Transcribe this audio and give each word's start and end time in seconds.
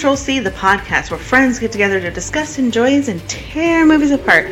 Control 0.00 0.16
C, 0.16 0.38
the 0.38 0.50
podcast 0.52 1.10
where 1.10 1.20
friends 1.20 1.58
get 1.58 1.72
together 1.72 2.00
to 2.00 2.10
discuss, 2.10 2.58
enjoy, 2.58 2.94
and 3.06 3.20
tear 3.28 3.84
movies 3.84 4.12
apart. 4.12 4.48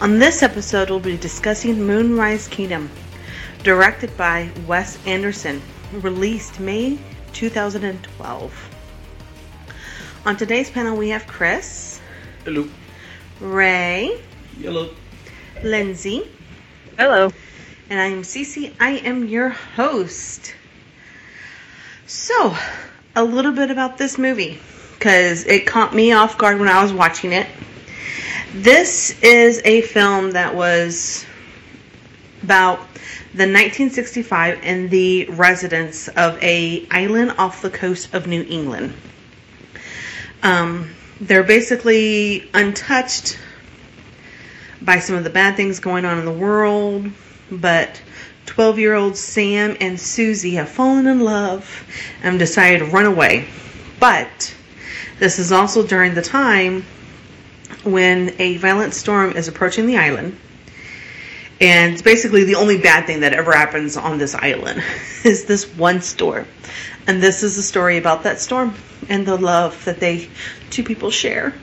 On 0.00 0.18
this 0.18 0.42
episode, 0.42 0.90
we'll 0.90 0.98
be 0.98 1.16
discussing 1.16 1.86
Moonrise 1.86 2.48
Kingdom, 2.48 2.90
directed 3.62 4.16
by 4.16 4.50
Wes 4.66 4.98
Anderson, 5.06 5.62
released 5.92 6.58
May 6.58 6.98
2012. 7.32 8.76
On 10.26 10.36
today's 10.36 10.68
panel, 10.68 10.96
we 10.96 11.10
have 11.10 11.28
Chris, 11.28 12.00
Hello. 12.44 12.68
Ray, 13.38 14.20
Hello. 14.60 14.90
Lindsay, 15.62 16.28
Hello. 16.98 17.30
and 17.88 18.00
I 18.00 18.06
am 18.06 18.22
Cece. 18.22 18.74
I 18.80 18.94
am 18.94 19.28
your 19.28 19.50
host. 19.50 20.56
So, 22.08 22.56
a 23.14 23.24
little 23.24 23.52
bit 23.52 23.70
about 23.70 23.98
this 23.98 24.18
movie 24.18 24.58
because 24.98 25.44
it 25.46 25.66
caught 25.66 25.94
me 25.94 26.12
off 26.12 26.38
guard 26.38 26.58
when 26.58 26.68
I 26.68 26.82
was 26.82 26.92
watching 26.92 27.32
it. 27.32 27.46
This 28.54 29.20
is 29.22 29.60
a 29.64 29.82
film 29.82 30.32
that 30.32 30.54
was 30.54 31.26
about 32.42 32.78
the 33.34 33.44
1965 33.44 34.60
and 34.62 34.90
the 34.90 35.26
residents 35.30 36.08
of 36.08 36.42
a 36.42 36.86
island 36.90 37.34
off 37.38 37.62
the 37.62 37.70
coast 37.70 38.14
of 38.14 38.26
New 38.26 38.44
England. 38.48 38.94
Um, 40.42 40.90
they're 41.20 41.44
basically 41.44 42.50
untouched 42.52 43.38
by 44.82 44.98
some 44.98 45.16
of 45.16 45.24
the 45.24 45.30
bad 45.30 45.56
things 45.56 45.80
going 45.80 46.04
on 46.04 46.18
in 46.18 46.24
the 46.24 46.32
world, 46.32 47.10
but 47.50 48.00
12 48.46 48.78
year 48.78 48.94
old 48.94 49.16
Sam 49.16 49.76
and 49.80 49.98
Susie 49.98 50.54
have 50.54 50.68
fallen 50.68 51.06
in 51.06 51.20
love 51.20 51.84
and 52.22 52.38
decided 52.38 52.80
to 52.80 52.84
run 52.86 53.06
away. 53.06 53.48
But 54.00 54.54
this 55.18 55.38
is 55.38 55.52
also 55.52 55.86
during 55.86 56.14
the 56.14 56.22
time 56.22 56.84
when 57.84 58.34
a 58.38 58.56
violent 58.56 58.94
storm 58.94 59.36
is 59.36 59.48
approaching 59.48 59.86
the 59.86 59.98
island. 59.98 60.38
And 61.60 61.92
it's 61.92 62.02
basically 62.02 62.44
the 62.44 62.56
only 62.56 62.78
bad 62.78 63.06
thing 63.06 63.20
that 63.20 63.32
ever 63.32 63.52
happens 63.52 63.96
on 63.96 64.18
this 64.18 64.34
island 64.34 64.82
is 65.24 65.44
this 65.44 65.64
one 65.76 66.00
storm. 66.00 66.46
And 67.06 67.22
this 67.22 67.42
is 67.42 67.56
a 67.58 67.62
story 67.62 67.98
about 67.98 68.24
that 68.24 68.40
storm 68.40 68.74
and 69.08 69.26
the 69.26 69.36
love 69.36 69.84
that 69.84 70.00
they 70.00 70.28
two 70.70 70.82
people 70.82 71.10
share. 71.10 71.54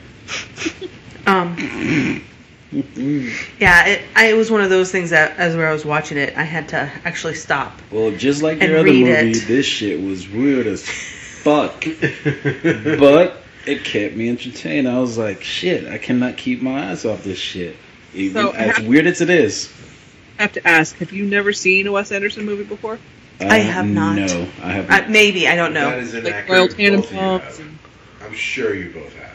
um, 1.28 2.24
yeah, 2.72 3.86
it, 3.88 4.02
I, 4.16 4.28
it 4.28 4.34
was 4.38 4.52
one 4.52 4.62
of 4.62 4.70
those 4.70 4.92
things 4.92 5.10
that 5.10 5.38
as 5.38 5.56
where 5.56 5.68
I 5.68 5.74
was 5.74 5.86
watching 5.86 6.18
it, 6.18 6.38
I 6.38 6.44
had 6.44 6.70
to 6.70 6.92
actually 7.04 7.36
stop. 7.36 7.80
Well, 7.92 8.12
just 8.12 8.42
like 8.44 8.62
your 8.62 8.78
other 8.80 8.88
movie, 8.88 9.04
it. 9.10 9.48
this 9.48 9.66
shit 9.66 10.02
was 10.02 10.30
weird 10.30 10.68
as 10.68 10.84
fuck. 10.90 11.84
but 12.04 13.38
it 13.66 13.84
kept 13.84 14.16
me 14.16 14.30
entertained. 14.30 14.88
I 14.88 15.00
was 15.00 15.18
like, 15.18 15.42
shit, 15.42 15.88
I 15.88 15.98
cannot 15.98 16.38
keep 16.38 16.62
my 16.62 16.92
eyes 16.92 17.06
off 17.06 17.24
this 17.24 17.40
shit. 17.40 17.76
Even 18.14 18.34
So, 18.44 18.52
as 18.52 18.78
ha- 18.78 18.84
weird 18.88 19.08
as 19.08 19.22
it 19.22 19.30
is. 19.30 19.72
I 20.38 20.44
have 20.44 20.54
to 20.54 20.68
ask, 20.68 20.96
have 20.98 21.12
you 21.12 21.26
never 21.26 21.52
seen 21.54 21.88
a 21.88 21.92
Wes 21.92 22.12
Anderson 22.12 22.46
movie 22.46 22.64
before? 22.64 23.00
I 23.42 23.58
have 23.60 23.88
not. 23.88 24.16
No, 24.16 24.48
I 24.62 24.72
have 24.74 24.90
Uh, 24.90 25.10
maybe 25.10 25.48
I 25.48 25.56
don't 25.56 25.74
know. 25.74 25.90
That 25.90 26.00
is 26.00 26.14
Like 26.14 26.26
inaccurate. 26.26 26.56
Royal 26.56 26.68
Both 26.68 27.06
of 27.06 27.14
you 27.14 27.20
have. 27.20 27.62
I'm 28.22 28.34
sure 28.34 28.76
you 28.76 28.92
both 28.92 29.14
have. 29.16 29.29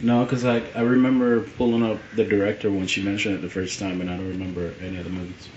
No, 0.00 0.24
because 0.24 0.44
I, 0.44 0.62
I 0.74 0.82
remember 0.82 1.40
pulling 1.40 1.82
up 1.82 1.98
the 2.14 2.24
director 2.24 2.70
when 2.70 2.86
she 2.86 3.02
mentioned 3.02 3.36
it 3.36 3.42
the 3.42 3.48
first 3.48 3.78
time, 3.78 4.00
and 4.00 4.10
I 4.10 4.16
don't 4.16 4.28
remember 4.28 4.74
any 4.82 4.98
of 4.98 5.04
the 5.04 5.10
movies. 5.10 5.48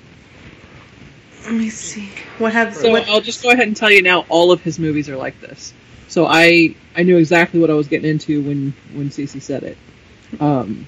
Let 1.44 1.54
me 1.54 1.70
see. 1.70 2.10
What 2.38 2.54
have 2.54 2.76
So 2.76 2.92
what, 2.92 3.08
I'll 3.10 3.22
just 3.22 3.44
go 3.44 3.50
ahead 3.50 3.68
and 3.68 3.76
tell 3.76 3.92
you 3.92 4.02
now. 4.02 4.26
All 4.30 4.52
of 4.52 4.62
his 4.62 4.80
movies 4.80 5.10
are 5.10 5.18
like 5.18 5.40
this. 5.42 5.74
So 6.08 6.26
I 6.26 6.76
I 6.96 7.04
knew 7.04 7.18
exactly 7.18 7.60
what 7.60 7.70
I 7.70 7.74
was 7.74 7.88
getting 7.88 8.10
into 8.10 8.42
when 8.42 8.74
when 8.94 9.10
Cece 9.10 9.42
said 9.42 9.64
it, 9.64 9.78
um, 10.40 10.86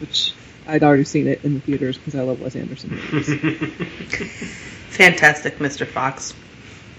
which 0.00 0.32
I'd 0.66 0.82
already 0.82 1.04
seen 1.04 1.26
it 1.26 1.44
in 1.44 1.54
the 1.54 1.60
theaters 1.60 1.98
because 1.98 2.14
I 2.14 2.22
love 2.22 2.40
Wes 2.40 2.56
Anderson 2.56 2.90
movies. 2.90 3.26
fantastic, 4.90 5.58
Mr. 5.58 5.86
Fox? 5.86 6.34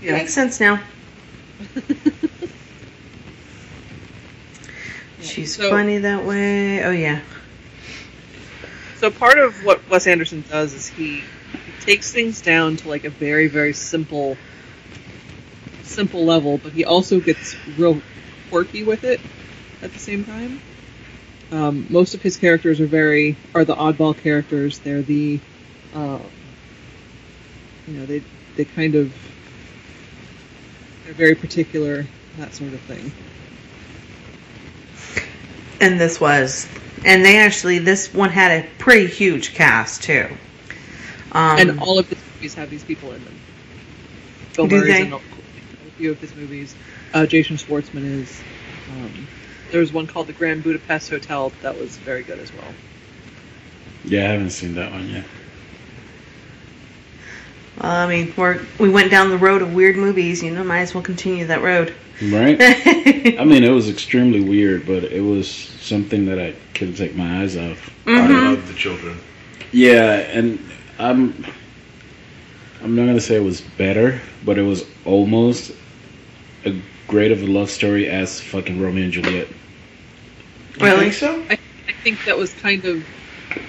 Yeah. 0.02 0.14
Makes 0.14 0.34
sense 0.34 0.60
now. 0.60 0.82
She's 5.22 5.56
So- 5.56 5.70
funny 5.70 6.00
that 6.00 6.26
way. 6.26 6.84
Oh 6.84 6.92
yeah. 6.92 7.22
So 9.00 9.10
part 9.10 9.38
of 9.40 9.64
what 9.66 9.88
Wes 9.90 10.06
Anderson 10.08 10.44
does 10.50 10.74
is 10.74 10.88
he, 10.88 11.18
he 11.18 11.24
takes 11.82 12.12
things 12.12 12.42
down 12.42 12.78
to 12.78 12.90
like 12.90 13.04
a 13.04 13.10
very 13.10 13.48
very 13.48 13.74
simple 13.74 14.38
simple 15.84 16.24
level, 16.24 16.58
but 16.58 16.72
he 16.74 16.86
also 16.86 17.20
gets 17.20 17.56
real 17.78 18.02
quirky 18.50 18.84
with 18.84 19.04
it 19.04 19.20
at 19.82 19.92
the 19.92 20.00
same 20.00 20.24
time. 20.24 20.62
Um, 21.52 21.86
most 21.90 22.14
of 22.14 22.22
his 22.22 22.38
characters 22.38 22.80
are 22.80 22.86
very 22.86 23.36
are 23.54 23.66
the 23.66 23.76
oddball 23.76 24.18
characters. 24.18 24.80
They're 24.80 25.02
the 25.02 25.40
uh, 25.94 26.20
you 27.88 27.94
know 27.96 28.06
they 28.06 28.24
they 28.56 28.66
kind 28.66 28.96
of 28.96 29.14
they're 31.04 31.14
very 31.14 31.36
particular 31.36 32.06
that 32.38 32.54
sort 32.54 32.74
of 32.74 32.80
thing. 32.82 33.12
And 35.82 36.00
this 36.00 36.22
was, 36.22 36.68
and 37.04 37.26
they 37.26 37.38
actually 37.40 37.80
this 37.80 38.14
one 38.14 38.30
had 38.30 38.64
a 38.64 38.68
pretty 38.78 39.08
huge 39.08 39.54
cast 39.54 40.04
too. 40.04 40.28
Um, 41.32 41.58
and 41.60 41.80
all 41.80 42.00
of 42.00 42.08
his 42.08 42.20
movies 42.36 42.54
have 42.56 42.70
these 42.70 42.84
people 42.84 43.12
in 43.12 43.24
them. 43.26 43.40
Bill 44.56 44.68
Do 44.68 44.78
Murray's 44.78 44.94
they? 44.94 45.02
in 45.08 45.14
a, 45.14 45.18
a 45.18 45.20
few 45.98 46.12
of 46.12 46.20
his 46.20 46.36
movies. 46.36 46.76
Uh, 47.14 47.26
Jason 47.26 47.58
Schwartzman 47.58 48.06
is. 48.06 48.42
Um, 48.92 49.28
there 49.72 49.80
was 49.80 49.92
one 49.94 50.06
called 50.06 50.28
the 50.28 50.34
Grand 50.34 50.64
Budapest 50.64 51.10
Hotel 51.10 51.52
that 51.62 51.78
was 51.78 51.98
very 51.98 52.24
good 52.24 52.40
as 52.40 52.54
well. 52.54 52.74
Yeah, 54.04 54.26
I 54.26 54.34
haven't 54.34 54.50
seen 54.52 54.76
that 54.76 54.92
one 54.92 55.10
yet. 55.10 55.26
Well, 57.82 57.92
I 57.92 58.08
mean, 58.08 58.34
we're 58.38 58.62
we 58.80 58.90
went 58.90 59.12
down 59.12 59.30
the 59.30 59.38
road 59.38 59.62
of 59.62 59.74
weird 59.74 59.96
movies. 59.98 60.42
You 60.44 60.52
know, 60.52 60.64
might 60.64 60.82
as 60.82 60.94
well 60.94 61.04
continue 61.04 61.46
that 61.48 61.62
road. 61.62 61.94
Right? 62.22 62.58
I 63.40 63.44
mean, 63.46 63.64
it 63.64 63.72
was 63.72 63.90
extremely 63.90 64.42
weird, 64.42 64.86
but 64.86 65.04
it 65.06 65.22
was 65.22 65.50
something 65.50 66.26
that 66.26 66.40
I 66.40 66.54
couldn't 66.76 66.96
take 66.96 67.16
my 67.16 67.42
eyes 67.42 67.58
off. 67.58 67.90
I 68.06 68.12
Mhm. 68.12 68.44
love 68.52 68.68
the 68.68 68.74
children. 68.76 69.18
Yeah, 69.72 70.14
and 70.20 70.60
I'm 71.00 71.46
I'm 72.84 72.96
not 72.96 73.06
gonna 73.06 73.22
say 73.22 73.36
it 73.36 73.44
was 73.44 73.62
better, 73.62 74.22
but 74.46 74.58
it 74.58 74.64
was 74.64 74.86
almost 75.06 75.72
a 76.66 76.76
great 77.08 77.32
of 77.32 77.42
a 77.42 77.46
love 77.48 77.70
story 77.70 78.08
as 78.08 78.40
fucking 78.40 78.80
Romeo 78.80 79.04
and 79.06 79.14
Juliet. 79.14 79.48
You 80.80 80.86
Really? 80.86 81.00
think 81.12 81.14
so? 81.14 81.44
I, 81.50 81.54
I 81.88 81.92
think 82.04 82.24
that 82.26 82.38
was 82.38 82.54
kind 82.54 82.84
of 82.86 83.04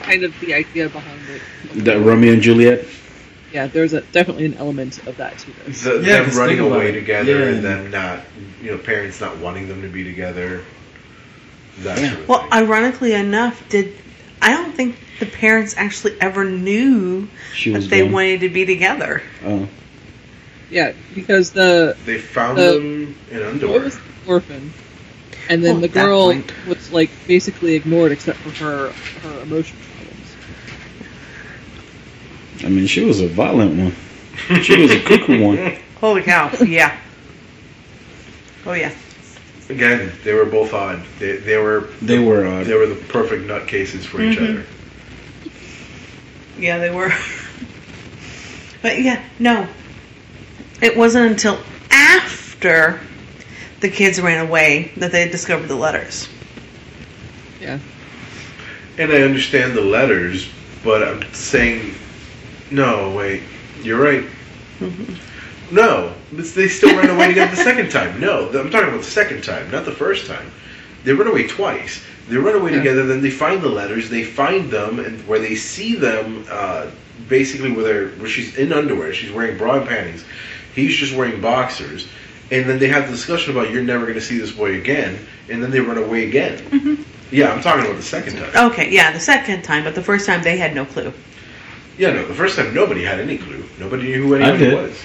kind 0.02 0.24
of 0.24 0.38
the 0.40 0.54
idea 0.54 0.88
behind 0.88 1.20
it. 1.30 1.84
That 1.84 2.00
Romeo 2.00 2.32
and 2.34 2.42
Juliet. 2.42 2.84
Yeah, 3.52 3.66
there's 3.66 3.92
a 3.92 4.00
definitely 4.00 4.46
an 4.46 4.54
element 4.54 5.06
of 5.06 5.16
that 5.18 5.38
to 5.38 5.50
this. 5.66 5.82
The, 5.82 6.00
Yeah, 6.00 6.16
them 6.18 6.24
'cause 6.26 6.36
running 6.38 6.58
away 6.60 6.88
it. 6.88 6.92
together 6.92 7.38
Yeah. 7.40 7.46
and 7.56 7.64
them 7.64 7.90
not, 7.90 8.20
you 8.62 8.70
know, 8.70 8.78
parents 8.78 9.20
not 9.20 9.38
wanting 9.38 9.68
them 9.68 9.82
to 9.82 9.88
be 9.88 10.04
together. 10.04 10.62
That 11.80 11.98
Yeah. 11.98 12.08
sort 12.10 12.20
of 12.20 12.28
well, 12.28 12.40
thing. 12.42 12.52
ironically 12.52 13.12
enough, 13.12 13.62
did 13.68 13.92
I 14.40 14.50
don't 14.54 14.74
think 14.74 14.96
the 15.20 15.26
parents 15.26 15.74
actually 15.76 16.14
ever 16.20 16.44
knew 16.44 17.28
She 17.54 17.70
was 17.70 17.84
that 17.84 17.90
they 17.90 18.00
gone. 18.02 18.12
wanted 18.12 18.40
to 18.40 18.48
be 18.48 18.64
together. 18.66 19.22
Oh, 19.44 19.68
Yeah, 20.70 20.92
because 21.14 21.50
the 21.50 21.96
they 22.06 22.18
found 22.18 22.58
the- 22.58 22.72
them 22.72 23.14
in 23.30 23.42
underwear. 23.42 23.80
was 23.82 23.94
the 23.96 24.00
orphan, 24.26 24.72
and 25.48 25.62
then 25.62 25.76
Oh, 25.76 25.80
the 25.80 25.88
girl 25.88 26.34
was 26.66 26.90
like 26.90 27.10
basically 27.28 27.74
ignored 27.74 28.10
except 28.12 28.38
for 28.38 28.50
her 28.64 28.92
her 29.22 29.42
emotion 29.42 29.76
problems. 29.76 29.91
I 32.64 32.68
mean, 32.68 32.86
she 32.86 33.04
was 33.04 33.20
a 33.20 33.28
violent 33.28 33.78
one. 33.78 34.62
She 34.62 34.80
was 34.80 34.90
a 34.90 35.00
cuckoo 35.02 35.42
one. 35.44 35.76
Holy 36.00 36.22
cow! 36.22 36.50
Yeah. 36.64 36.96
Oh 38.66 38.72
yeah. 38.72 38.92
Again, 39.68 40.12
they 40.24 40.32
were 40.32 40.44
both 40.44 40.72
odd. 40.74 41.02
They, 41.18 41.36
they 41.36 41.56
were 41.56 41.88
They 42.02 42.18
were 42.18 42.46
odd. 42.46 42.66
they 42.66 42.74
were 42.74 42.86
the 42.86 42.94
perfect 42.94 43.44
nutcases 43.46 44.04
for 44.04 44.20
each 44.20 44.38
Mhm. 44.38 44.50
other. 44.50 44.66
Yeah, 46.58 46.78
they 46.78 46.90
were. 46.90 47.12
but 48.82 49.00
yeah, 49.00 49.22
no. 49.38 49.66
It 50.80 50.96
wasn't 50.96 51.30
until 51.30 51.58
after 51.90 53.00
the 53.80 53.88
kids 53.88 54.20
ran 54.20 54.44
away 54.46 54.92
that 54.96 55.12
they 55.12 55.28
discovered 55.28 55.68
the 55.68 55.76
letters. 55.76 56.28
Yeah, 57.60 57.78
And 58.98 59.12
I 59.12 59.22
understand 59.22 59.74
the 59.74 59.80
letters, 59.82 60.48
but 60.82 61.02
I'm 61.06 61.32
saying, 61.32 61.94
no, 62.72 63.10
wait, 63.14 63.42
you're 63.82 64.00
right. 64.02 64.24
No, 65.70 66.12
but 66.32 66.44
they 66.46 66.68
still 66.68 66.96
ran 66.96 67.08
away 67.10 67.28
together 67.28 67.54
the 67.54 67.62
second 67.62 67.90
time. 67.90 68.20
No, 68.20 68.48
I'm 68.48 68.70
talking 68.70 68.88
about 68.88 69.00
the 69.02 69.10
second 69.10 69.42
time, 69.44 69.70
not 69.70 69.84
the 69.84 69.92
first 69.92 70.26
time. 70.26 70.50
They 71.04 71.12
run 71.12 71.28
away 71.28 71.46
twice. 71.46 72.02
They 72.28 72.36
run 72.36 72.54
away 72.54 72.72
Yeah. 72.72 72.78
together. 72.78 73.06
Then 73.06 73.22
they 73.22 73.30
find 73.30 73.60
the 73.62 73.68
letters. 73.68 74.08
They 74.10 74.22
find 74.24 74.70
them, 74.70 74.98
and 74.98 75.26
where 75.26 75.38
they 75.38 75.54
see 75.54 75.94
them, 75.94 76.44
uh, 76.50 76.86
basically 77.28 77.70
where 77.72 77.84
they're 77.84 78.08
where 78.18 78.28
she's 78.28 78.56
in 78.56 78.72
underwear. 78.72 79.12
She's 79.14 79.30
wearing 79.30 79.56
bra 79.56 79.76
and 79.78 79.88
panties. 79.88 80.24
He's 80.74 80.94
just 80.96 81.14
wearing 81.14 81.40
boxers. 81.40 82.06
And 82.50 82.68
then 82.68 82.78
they 82.78 82.88
have 82.88 83.06
the 83.06 83.12
discussion 83.12 83.52
about 83.56 83.70
you're 83.70 83.82
never 83.82 84.02
going 84.04 84.18
to 84.18 84.20
see 84.20 84.38
this 84.38 84.50
boy 84.52 84.74
again. 84.76 85.18
And 85.48 85.62
then 85.62 85.70
they 85.70 85.80
run 85.80 85.96
away 85.98 86.26
again. 86.26 86.58
Mhm. 86.70 86.98
Yeah, 87.30 87.50
I'm 87.50 87.62
talking 87.62 87.84
about 87.84 87.96
the 87.96 88.02
second 88.02 88.36
time. 88.36 88.70
Okay, 88.72 88.90
yeah, 88.90 89.10
the 89.10 89.20
second 89.20 89.62
time, 89.62 89.84
but 89.84 89.94
the 89.94 90.02
first 90.02 90.26
time 90.26 90.42
they 90.42 90.58
had 90.58 90.74
no 90.74 90.84
clue. 90.84 91.12
Yeah, 91.98 92.12
no, 92.12 92.26
the 92.26 92.34
first 92.34 92.56
time 92.56 92.74
nobody 92.74 93.04
had 93.04 93.20
any 93.20 93.38
clue. 93.38 93.64
Nobody 93.78 94.04
knew 94.04 94.26
who 94.26 94.36
I 94.36 94.48
anyone 94.48 94.84
was. 94.84 94.98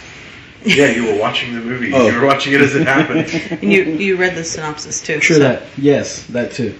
Yeah, 0.63 0.87
you 0.87 1.05
were 1.05 1.19
watching 1.19 1.53
the 1.53 1.61
movie. 1.61 1.93
Oh. 1.93 2.07
You 2.07 2.19
were 2.19 2.25
watching 2.25 2.53
it 2.53 2.61
as 2.61 2.75
it 2.75 2.87
happened. 2.87 3.29
And 3.61 3.71
you 3.71 3.83
you 3.83 4.17
read 4.17 4.35
the 4.35 4.43
synopsis 4.43 5.01
too. 5.01 5.19
True 5.19 5.37
so- 5.37 5.41
that. 5.43 5.63
Yes, 5.77 6.25
that 6.27 6.51
too. 6.51 6.77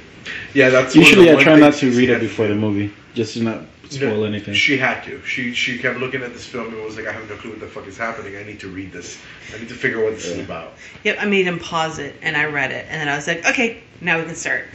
Yeah, 0.53 0.69
that's 0.69 0.93
one 0.95 1.03
of 1.03 1.07
Usually 1.07 1.25
the 1.29 1.37
I 1.37 1.43
try 1.43 1.55
not 1.55 1.73
to 1.75 1.89
read 1.91 2.09
it 2.09 2.13
had 2.13 2.21
to 2.21 2.27
before 2.27 2.47
the 2.47 2.55
movie, 2.55 2.93
just 3.13 3.33
to 3.35 3.43
not 3.43 3.65
spoil 3.89 4.17
No, 4.17 4.23
anything. 4.25 4.53
She 4.53 4.77
had 4.77 5.03
to. 5.05 5.23
She 5.23 5.53
she 5.53 5.77
kept 5.77 5.99
looking 5.99 6.21
at 6.21 6.33
this 6.33 6.45
film 6.45 6.73
and 6.73 6.83
was 6.83 6.97
like, 6.97 7.07
I 7.07 7.13
have 7.13 7.29
no 7.29 7.37
clue 7.37 7.51
what 7.51 7.59
the 7.61 7.67
fuck 7.67 7.87
is 7.87 7.97
happening. 7.97 8.35
I 8.35 8.43
need 8.43 8.59
to 8.61 8.67
read 8.67 8.91
this. 8.91 9.17
I 9.53 9.59
need 9.59 9.69
to 9.69 9.75
figure 9.75 9.99
out 9.99 10.05
what 10.05 10.15
this 10.15 10.25
is 10.25 10.39
about. 10.39 10.73
Yep, 11.03 11.17
I 11.21 11.25
made 11.25 11.45
him 11.45 11.59
pause 11.59 11.99
it, 11.99 12.15
and 12.21 12.35
I 12.35 12.45
read 12.45 12.71
it, 12.71 12.85
and 12.89 12.99
then 12.99 13.07
I 13.07 13.15
was 13.15 13.27
like, 13.27 13.45
okay, 13.47 13.83
now 14.01 14.17
we 14.19 14.25
can 14.25 14.35
start. 14.35 14.65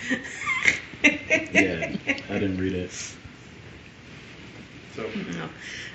Yeah, 1.02 1.96
I 2.30 2.38
didn't 2.38 2.58
read 2.58 2.74
it. 2.74 2.90
So 4.94 5.02
No, 5.32 5.48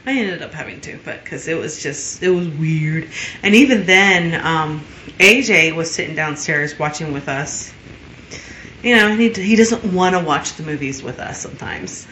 I 0.06 0.12
ended 0.12 0.42
up 0.42 0.54
having 0.54 0.82
to, 0.82 1.00
but 1.04 1.24
because 1.24 1.48
it 1.48 1.58
was 1.58 1.82
just 1.82 2.24
it 2.24 2.30
was 2.30 2.48
weird, 2.48 3.10
and 3.44 3.54
even 3.54 3.86
then, 3.86 4.46
um, 4.46 4.84
AJ 5.20 5.76
was 5.76 5.94
sitting 5.94 6.16
downstairs 6.16 6.78
watching 6.80 7.14
with 7.14 7.28
us. 7.28 7.74
You 8.82 8.96
know, 8.96 9.16
he 9.16 9.30
he 9.30 9.56
doesn't 9.56 9.94
want 9.94 10.16
to 10.16 10.24
watch 10.24 10.54
the 10.54 10.64
movies 10.64 11.04
with 11.04 11.20
us 11.20 11.40
sometimes. 11.40 12.08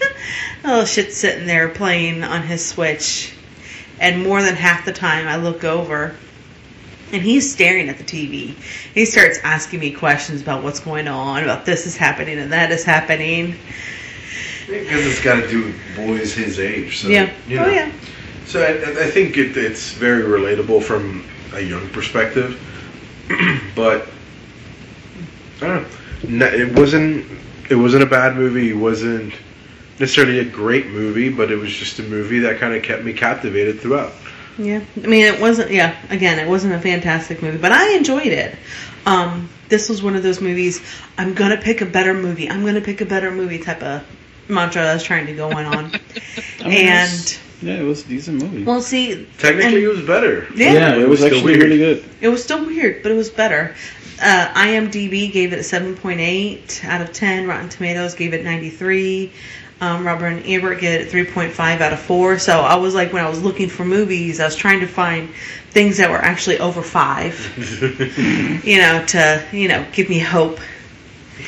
oh, 0.64 0.84
shit's 0.84 1.16
sitting 1.16 1.46
there 1.46 1.68
playing 1.68 2.24
on 2.24 2.42
his 2.42 2.64
Switch, 2.66 3.32
and 4.00 4.22
more 4.22 4.42
than 4.42 4.54
half 4.54 4.84
the 4.84 4.92
time 4.92 5.26
I 5.26 5.36
look 5.36 5.64
over. 5.64 6.14
And 7.10 7.22
he's 7.22 7.50
staring 7.50 7.88
at 7.88 7.96
the 7.96 8.04
TV. 8.04 8.54
He 8.92 9.06
starts 9.06 9.38
asking 9.42 9.80
me 9.80 9.92
questions 9.92 10.42
about 10.42 10.62
what's 10.62 10.80
going 10.80 11.08
on, 11.08 11.42
about 11.42 11.64
this 11.64 11.86
is 11.86 11.96
happening 11.96 12.38
and 12.38 12.52
that 12.52 12.70
is 12.70 12.84
happening. 12.84 13.56
Because 14.68 15.06
it's 15.06 15.22
got 15.22 15.40
to 15.40 15.48
do 15.48 15.64
with 15.64 15.96
boys 15.96 16.34
his 16.34 16.58
age. 16.58 16.98
So 16.98 17.08
yeah. 17.08 17.32
You 17.46 17.56
know. 17.56 17.64
Oh 17.64 17.70
yeah. 17.70 17.92
So 18.46 18.62
I, 18.62 19.02
I 19.02 19.10
think 19.10 19.36
it, 19.36 19.56
it's 19.56 19.92
very 19.92 20.22
relatable 20.22 20.82
from 20.82 21.24
a 21.52 21.60
young 21.60 21.88
perspective, 21.90 22.58
but 23.74 24.08
I 25.60 25.66
don't 25.66 26.30
know. 26.30 26.46
It 26.46 26.78
wasn't. 26.78 27.26
It 27.70 27.74
wasn't 27.74 28.02
a 28.02 28.06
bad 28.06 28.36
movie. 28.36 28.70
It 28.70 28.76
wasn't 28.76 29.34
necessarily 29.98 30.38
a 30.38 30.44
great 30.44 30.86
movie, 30.86 31.28
but 31.28 31.50
it 31.50 31.56
was 31.56 31.70
just 31.72 31.98
a 31.98 32.02
movie 32.02 32.38
that 32.40 32.58
kind 32.58 32.74
of 32.74 32.82
kept 32.82 33.04
me 33.04 33.12
captivated 33.12 33.80
throughout. 33.80 34.12
Yeah, 34.56 34.82
I 34.96 35.06
mean, 35.06 35.24
it 35.24 35.40
wasn't. 35.40 35.70
Yeah, 35.70 35.96
again, 36.10 36.38
it 36.38 36.48
wasn't 36.48 36.74
a 36.74 36.80
fantastic 36.80 37.42
movie, 37.42 37.58
but 37.58 37.72
I 37.72 37.96
enjoyed 37.96 38.26
it. 38.26 38.56
Um, 39.06 39.48
this 39.68 39.88
was 39.88 40.02
one 40.02 40.16
of 40.16 40.22
those 40.22 40.40
movies. 40.40 40.80
I'm 41.16 41.34
gonna 41.34 41.58
pick 41.58 41.80
a 41.80 41.86
better 41.86 42.14
movie. 42.14 42.48
I'm 42.48 42.64
gonna 42.64 42.80
pick 42.80 43.00
a 43.00 43.06
better 43.06 43.30
movie 43.30 43.58
type 43.58 43.82
of 43.82 44.04
mantra 44.48 44.82
I 44.82 44.94
was 44.94 45.02
trying 45.02 45.26
to 45.26 45.34
go 45.34 45.50
on. 45.50 45.66
I 46.60 46.68
mean, 46.68 46.86
and 46.88 47.38
yeah, 47.62 47.74
it 47.74 47.82
was 47.84 48.04
a 48.04 48.08
decent 48.08 48.42
movie. 48.42 48.64
well, 48.64 48.80
see, 48.80 49.26
Technically, 49.38 49.76
and- 49.76 49.84
it 49.84 49.88
was 49.88 50.02
better. 50.02 50.46
yeah, 50.54 50.72
yeah, 50.72 50.96
it 50.96 51.08
was 51.08 51.20
still 51.20 51.34
actually 51.34 51.52
weird. 51.58 51.62
really 51.62 51.78
good. 51.78 52.04
it 52.20 52.28
was 52.28 52.42
still 52.42 52.64
weird, 52.64 53.02
but 53.02 53.12
it 53.12 53.16
was 53.16 53.30
better. 53.30 53.74
Uh, 54.20 54.48
IMDb 54.54 55.30
gave 55.30 55.52
it 55.52 55.58
a 55.60 55.62
7.8 55.62 56.84
out 56.84 57.00
of 57.00 57.12
10. 57.12 57.46
Rotten 57.46 57.68
Tomatoes 57.68 58.14
gave 58.14 58.34
it 58.34 58.42
93. 58.44 59.32
Um, 59.80 60.04
Robert 60.04 60.26
and 60.26 60.44
Ebert 60.44 60.80
gave 60.80 61.00
it 61.02 61.12
3.5 61.12 61.80
out 61.80 61.92
of 61.92 62.00
4. 62.00 62.36
So 62.40 62.60
I 62.60 62.74
was 62.74 62.96
like, 62.96 63.12
when 63.12 63.24
I 63.24 63.28
was 63.28 63.40
looking 63.40 63.68
for 63.68 63.84
movies, 63.84 64.40
I 64.40 64.44
was 64.46 64.56
trying 64.56 64.80
to 64.80 64.88
find 64.88 65.28
things 65.70 65.98
that 65.98 66.10
were 66.10 66.16
actually 66.18 66.58
over 66.58 66.82
5. 66.82 68.64
you 68.66 68.78
know, 68.78 69.04
to, 69.06 69.44
you 69.52 69.68
know, 69.68 69.86
give 69.92 70.08
me 70.08 70.18
hope. 70.18 70.58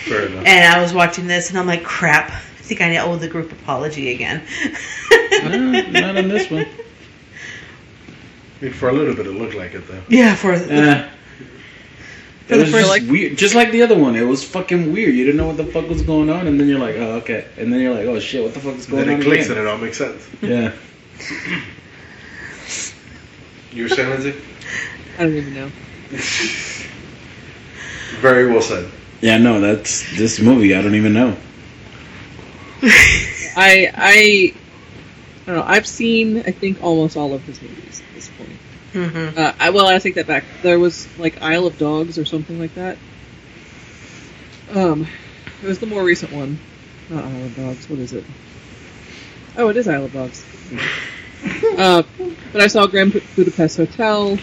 Fair 0.07 0.27
enough. 0.27 0.47
And 0.47 0.73
I 0.73 0.81
was 0.81 0.95
watching 0.95 1.27
this 1.27 1.51
and 1.51 1.59
I'm 1.59 1.67
like, 1.67 1.83
crap, 1.83 2.31
I 2.31 2.41
think 2.71 2.81
I 2.81 2.97
owe 2.99 3.17
the 3.17 3.27
group 3.29 3.51
apology 3.51 4.13
again. 4.15 4.43
No, 5.43 5.49
not 5.91 6.17
in 6.17 6.29
this 6.29 6.49
one. 6.51 6.65
I 8.61 8.65
mean, 8.65 8.73
for 8.73 8.89
a 8.89 8.93
little 8.93 9.15
bit, 9.15 9.27
it 9.27 9.33
looked 9.33 9.55
like 9.55 9.75
it 9.75 9.89
though. 9.89 10.03
Yeah, 10.09 10.35
for 10.37 10.53
Eh. 10.53 10.59
For 12.47 12.55
It 12.55 12.57
the 12.57 12.57
was 12.59 12.71
first- 12.71 12.95
just 12.95 13.11
weird, 13.11 13.37
just 13.39 13.55
like 13.57 13.73
the 13.73 13.83
other 13.83 13.97
one. 13.99 14.15
It 14.17 14.23
was 14.23 14.45
fucking 14.45 14.93
weird. 14.93 15.15
You 15.15 15.25
didn't 15.25 15.39
know 15.39 15.47
what 15.49 15.57
the 15.57 15.65
fuck 15.65 15.89
was 15.89 16.03
going 16.03 16.31
on, 16.31 16.47
and 16.47 16.59
then 16.61 16.69
you're 16.69 16.79
like, 16.79 16.97
oh, 16.97 17.15
okay. 17.23 17.47
And 17.57 17.73
then 17.73 17.81
you're 17.81 17.95
like, 17.95 18.07
oh 18.07 18.19
shit, 18.21 18.43
what 18.43 18.55
the 18.55 18.61
fuck 18.61 18.77
is 18.77 18.87
going 18.87 19.03
on? 19.03 19.07
Then 19.09 19.15
on? 19.17 19.21
it 19.21 19.25
clicks 19.25 19.47
again? 19.47 19.59
and 19.59 19.67
it 19.67 19.71
all 19.71 19.79
makes 19.79 19.99
sense. 19.99 20.29
Yeah. 20.43 20.73
You 23.73 23.85
were 23.85 23.89
saying, 23.89 24.11
Lindsay? 24.11 24.35
I 25.17 25.23
don't 25.23 25.37
even 25.37 25.55
know. 25.55 25.71
Very 28.21 28.51
well 28.51 28.61
said. 28.63 28.91
Yeah, 29.21 29.39
no, 29.39 29.61
that's 29.61 30.17
this 30.19 30.41
movie. 30.41 30.75
I 30.75 30.83
don't 30.83 30.97
even 30.97 31.13
know. 31.13 31.37
I 33.57 33.91
I 33.95 34.55
I 35.43 35.47
don't 35.47 35.57
know. 35.57 35.65
I've 35.65 35.87
seen 35.87 36.39
I 36.39 36.51
think 36.53 36.83
almost 36.83 37.17
all 37.17 37.35
of 37.35 37.43
his 37.45 37.61
movies 37.61 38.01
at 38.01 38.15
this 38.15 38.31
point. 38.31 38.59
hmm 38.93 39.39
Uh, 39.39 39.53
I 39.59 39.71
well, 39.71 39.87
I 39.87 39.99
take 39.99 40.15
that 40.15 40.27
back. 40.27 40.45
There 40.63 40.79
was 40.79 41.09
like 41.19 41.43
Isle 41.43 41.67
of 41.67 41.79
Dogs 41.79 42.19
or 42.19 42.25
something 42.25 42.59
like 42.59 42.75
that. 42.75 42.99
Um, 44.73 45.07
it 45.63 45.67
was 45.67 45.79
the 45.79 45.87
more 45.87 46.03
recent 46.05 46.33
one. 46.33 46.59
Not 47.09 47.25
Isle 47.25 47.45
of 47.45 47.57
Dogs. 47.57 47.89
What 47.89 47.99
is 47.99 48.13
it? 48.13 48.25
Oh, 49.57 49.69
it 49.69 49.77
is 49.77 49.89
Isle 49.89 50.05
of 50.05 50.13
Dogs. 50.13 50.45
uh, 51.79 52.03
but 52.53 52.61
I 52.61 52.67
saw 52.69 52.87
Grand 52.87 53.21
Budapest 53.37 53.77
Hotel. 53.77 54.39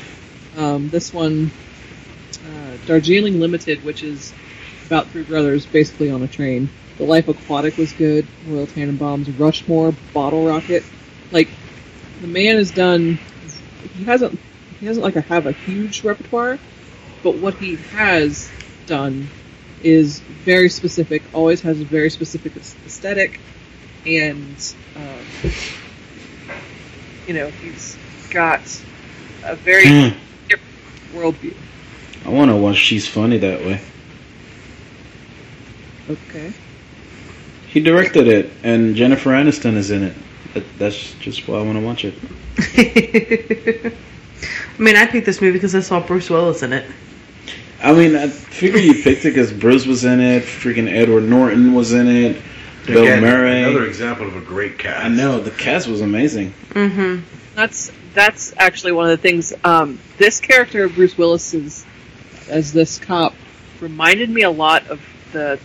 Um, 0.58 0.90
this 0.90 1.14
one, 1.14 1.52
uh, 2.46 2.78
Darjeeling 2.86 3.40
Limited, 3.40 3.84
which 3.84 4.04
is 4.04 4.34
about 4.86 5.08
three 5.08 5.24
brothers 5.24 5.66
basically 5.66 6.10
on 6.12 6.22
a 6.24 6.28
train. 6.28 6.70
The 6.98 7.04
Life 7.06 7.28
Aquatic 7.28 7.78
was 7.78 7.94
good. 7.94 8.28
Royal 8.48 8.66
Tenenbaums, 8.68 9.40
Rushmore, 9.40 9.94
Bottle 10.14 10.48
Rocket. 10.48 10.84
Like 11.32 11.48
the 12.22 12.28
man 12.28 12.56
has 12.56 12.72
done. 12.72 13.20
He 13.98 14.04
hasn't. 14.04 14.40
He 14.80 14.86
doesn't 14.86 15.04
like 15.04 15.16
have 15.16 15.46
a 15.46 15.52
huge 15.52 16.04
repertoire, 16.04 16.58
but 17.24 17.36
what 17.38 17.56
he 17.56 17.76
has 17.76 18.50
done 18.86 19.28
is 19.84 20.20
very 20.20 20.70
specific. 20.70 21.22
Always 21.34 21.62
has 21.62 21.80
a 21.82 21.86
very 21.86 22.10
specific 22.10 22.56
aesthetic, 22.56 23.40
and 24.06 24.74
um, 24.96 25.52
you 27.28 27.34
know 27.34 27.50
he's 27.50 27.98
got 28.32 28.62
a 29.44 29.56
very 29.56 29.88
Hmm. 29.88 30.18
different 30.48 30.74
worldview. 31.14 31.56
I 32.26 32.30
want 32.30 32.52
to 32.52 32.56
watch 32.58 32.78
She's 32.78 33.08
Funny 33.08 33.38
that 33.38 33.62
way. 33.62 33.80
Okay. 36.10 36.54
He 37.68 37.80
directed 37.80 38.28
it, 38.28 38.52
and 38.64 38.96
Jennifer 38.96 39.32
Aniston 39.32 39.76
is 39.76 39.92
in 39.92 40.04
it. 40.04 40.16
That, 40.54 40.64
that's 40.78 41.14
just 41.16 41.48
why 41.48 41.60
I 41.60 41.62
want 41.64 41.78
to 41.78 41.86
watch 41.86 42.06
it. 42.06 42.14
I 44.80 44.82
mean, 44.82 44.96
I 44.96 45.06
picked 45.06 45.26
this 45.26 45.42
movie 45.42 45.54
because 45.54 45.76
I 45.76 45.82
saw 45.82 46.00
Bruce 46.00 46.30
Willis 46.30 46.64
in 46.64 46.74
it. 46.74 46.90
I 47.84 47.94
mean, 47.94 48.16
I 48.16 48.28
figure 48.28 48.80
you 48.80 49.04
picked 49.04 49.26
it 49.26 49.30
because 49.30 49.52
Bruce 49.52 49.86
was 49.86 50.06
in 50.06 50.20
it. 50.20 50.44
Freaking 50.44 50.92
Edward 50.92 51.26
Norton 51.26 51.74
was 51.74 51.94
in 51.94 52.08
it. 52.08 52.42
Bill 52.86 53.04
Again, 53.04 53.22
Murray. 53.22 53.64
Another 53.64 53.86
example 53.86 54.28
of 54.28 54.36
a 54.36 54.42
great 54.42 54.80
cast. 54.80 55.06
I 55.06 55.10
know 55.10 55.40
the 55.40 55.52
cast 55.52 55.88
was 55.88 56.02
amazing. 56.02 56.54
Mm-hmm. 56.70 57.24
That's 57.56 57.92
that's 58.14 58.54
actually 58.58 58.94
one 58.94 59.06
of 59.06 59.12
the 59.12 59.18
things. 59.18 59.54
Um, 59.64 60.00
this 60.18 60.40
character 60.40 60.86
of 60.86 60.96
Bruce 60.96 61.18
Willis's 61.18 61.86
as 62.50 62.72
this 62.72 62.98
cop 62.98 63.34
reminded 63.82 64.30
me 64.30 64.44
a 64.44 64.50
lot 64.50 64.88
of 64.88 65.02
the 65.34 65.60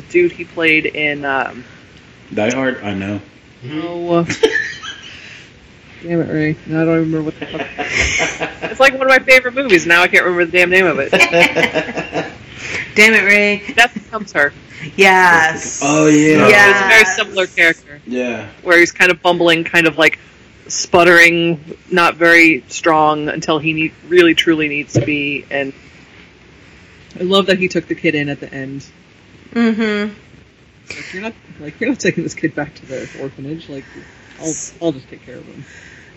the 0.00 0.10
dude 0.12 0.32
he 0.32 0.44
played 0.44 0.86
in. 0.86 1.24
Um, 1.24 1.64
Die 2.34 2.50
Hard, 2.54 2.82
I 2.82 2.94
know. 2.94 3.20
oh, 3.70 4.12
uh, 4.18 4.24
damn 6.02 6.20
it, 6.20 6.32
Ray! 6.32 6.56
Now 6.66 6.82
I 6.82 6.84
don't 6.84 6.94
remember 6.98 7.22
what 7.22 7.38
the 7.40 7.46
fuck. 7.46 7.66
It's 8.70 8.80
like 8.80 8.92
one 8.92 9.02
of 9.02 9.08
my 9.08 9.18
favorite 9.18 9.54
movies. 9.54 9.86
Now 9.86 10.02
I 10.02 10.08
can't 10.08 10.24
remember 10.24 10.44
the 10.44 10.52
damn 10.52 10.70
name 10.70 10.86
of 10.86 10.98
it. 11.00 11.10
Damn 12.94 13.14
it, 13.14 13.24
Ray. 13.24 13.62
Death 13.74 13.94
becomes 13.94 14.32
her. 14.32 14.52
Yes. 14.96 15.80
Oh 15.84 16.08
yeah. 16.08 16.48
Yeah. 16.48 16.70
It's 16.70 16.80
a 16.80 16.88
very 16.88 17.04
similar 17.04 17.46
character 17.46 18.00
Yeah. 18.06 18.48
where 18.62 18.78
he's 18.78 18.90
kind 18.92 19.10
of 19.12 19.22
bumbling, 19.22 19.62
kind 19.64 19.86
of 19.86 19.98
like 19.98 20.18
sputtering, 20.66 21.76
not 21.92 22.16
very 22.16 22.64
strong 22.68 23.28
until 23.28 23.58
he 23.60 23.72
need, 23.72 23.92
really 24.08 24.34
truly 24.34 24.68
needs 24.68 24.92
to 24.94 25.00
be. 25.04 25.44
And 25.50 25.72
I 27.18 27.22
love 27.22 27.46
that 27.46 27.58
he 27.58 27.68
took 27.68 27.86
the 27.86 27.94
kid 27.94 28.14
in 28.16 28.28
at 28.28 28.40
the 28.40 28.52
end. 28.52 28.84
Mm-hmm. 29.52 30.14
Like 30.88 31.12
you're 31.12 31.22
not 31.22 31.34
like 31.60 31.80
you're 31.80 31.90
not 31.90 32.00
taking 32.00 32.22
this 32.22 32.34
kid 32.34 32.54
back 32.54 32.74
to 32.76 32.86
the 32.86 33.08
orphanage. 33.20 33.68
Like 33.68 33.84
I'll 34.40 34.54
I'll 34.80 34.92
just 34.92 35.08
take 35.08 35.24
care 35.24 35.36
of 35.36 35.44
him. 35.44 35.64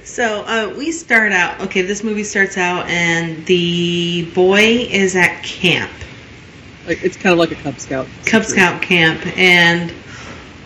So 0.04 0.44
uh, 0.44 0.74
we 0.78 0.92
start 0.92 1.32
out. 1.32 1.62
Okay, 1.62 1.84
this 1.84 2.04
movie 2.04 2.24
starts 2.24 2.58
out, 2.58 2.88
and 2.90 3.46
the 3.46 4.30
boy 4.34 4.88
is 4.90 5.16
at 5.16 5.44
camp. 5.44 5.92
Like 6.88 7.04
it's 7.04 7.18
kind 7.18 7.34
of 7.34 7.40
like 7.40 7.52
a 7.52 7.56
Cub 7.56 7.80
Scout. 7.80 8.08
Cub 8.26 8.44
situation. 8.44 8.50
Scout 8.50 8.82
camp, 8.82 9.38
and 9.38 9.94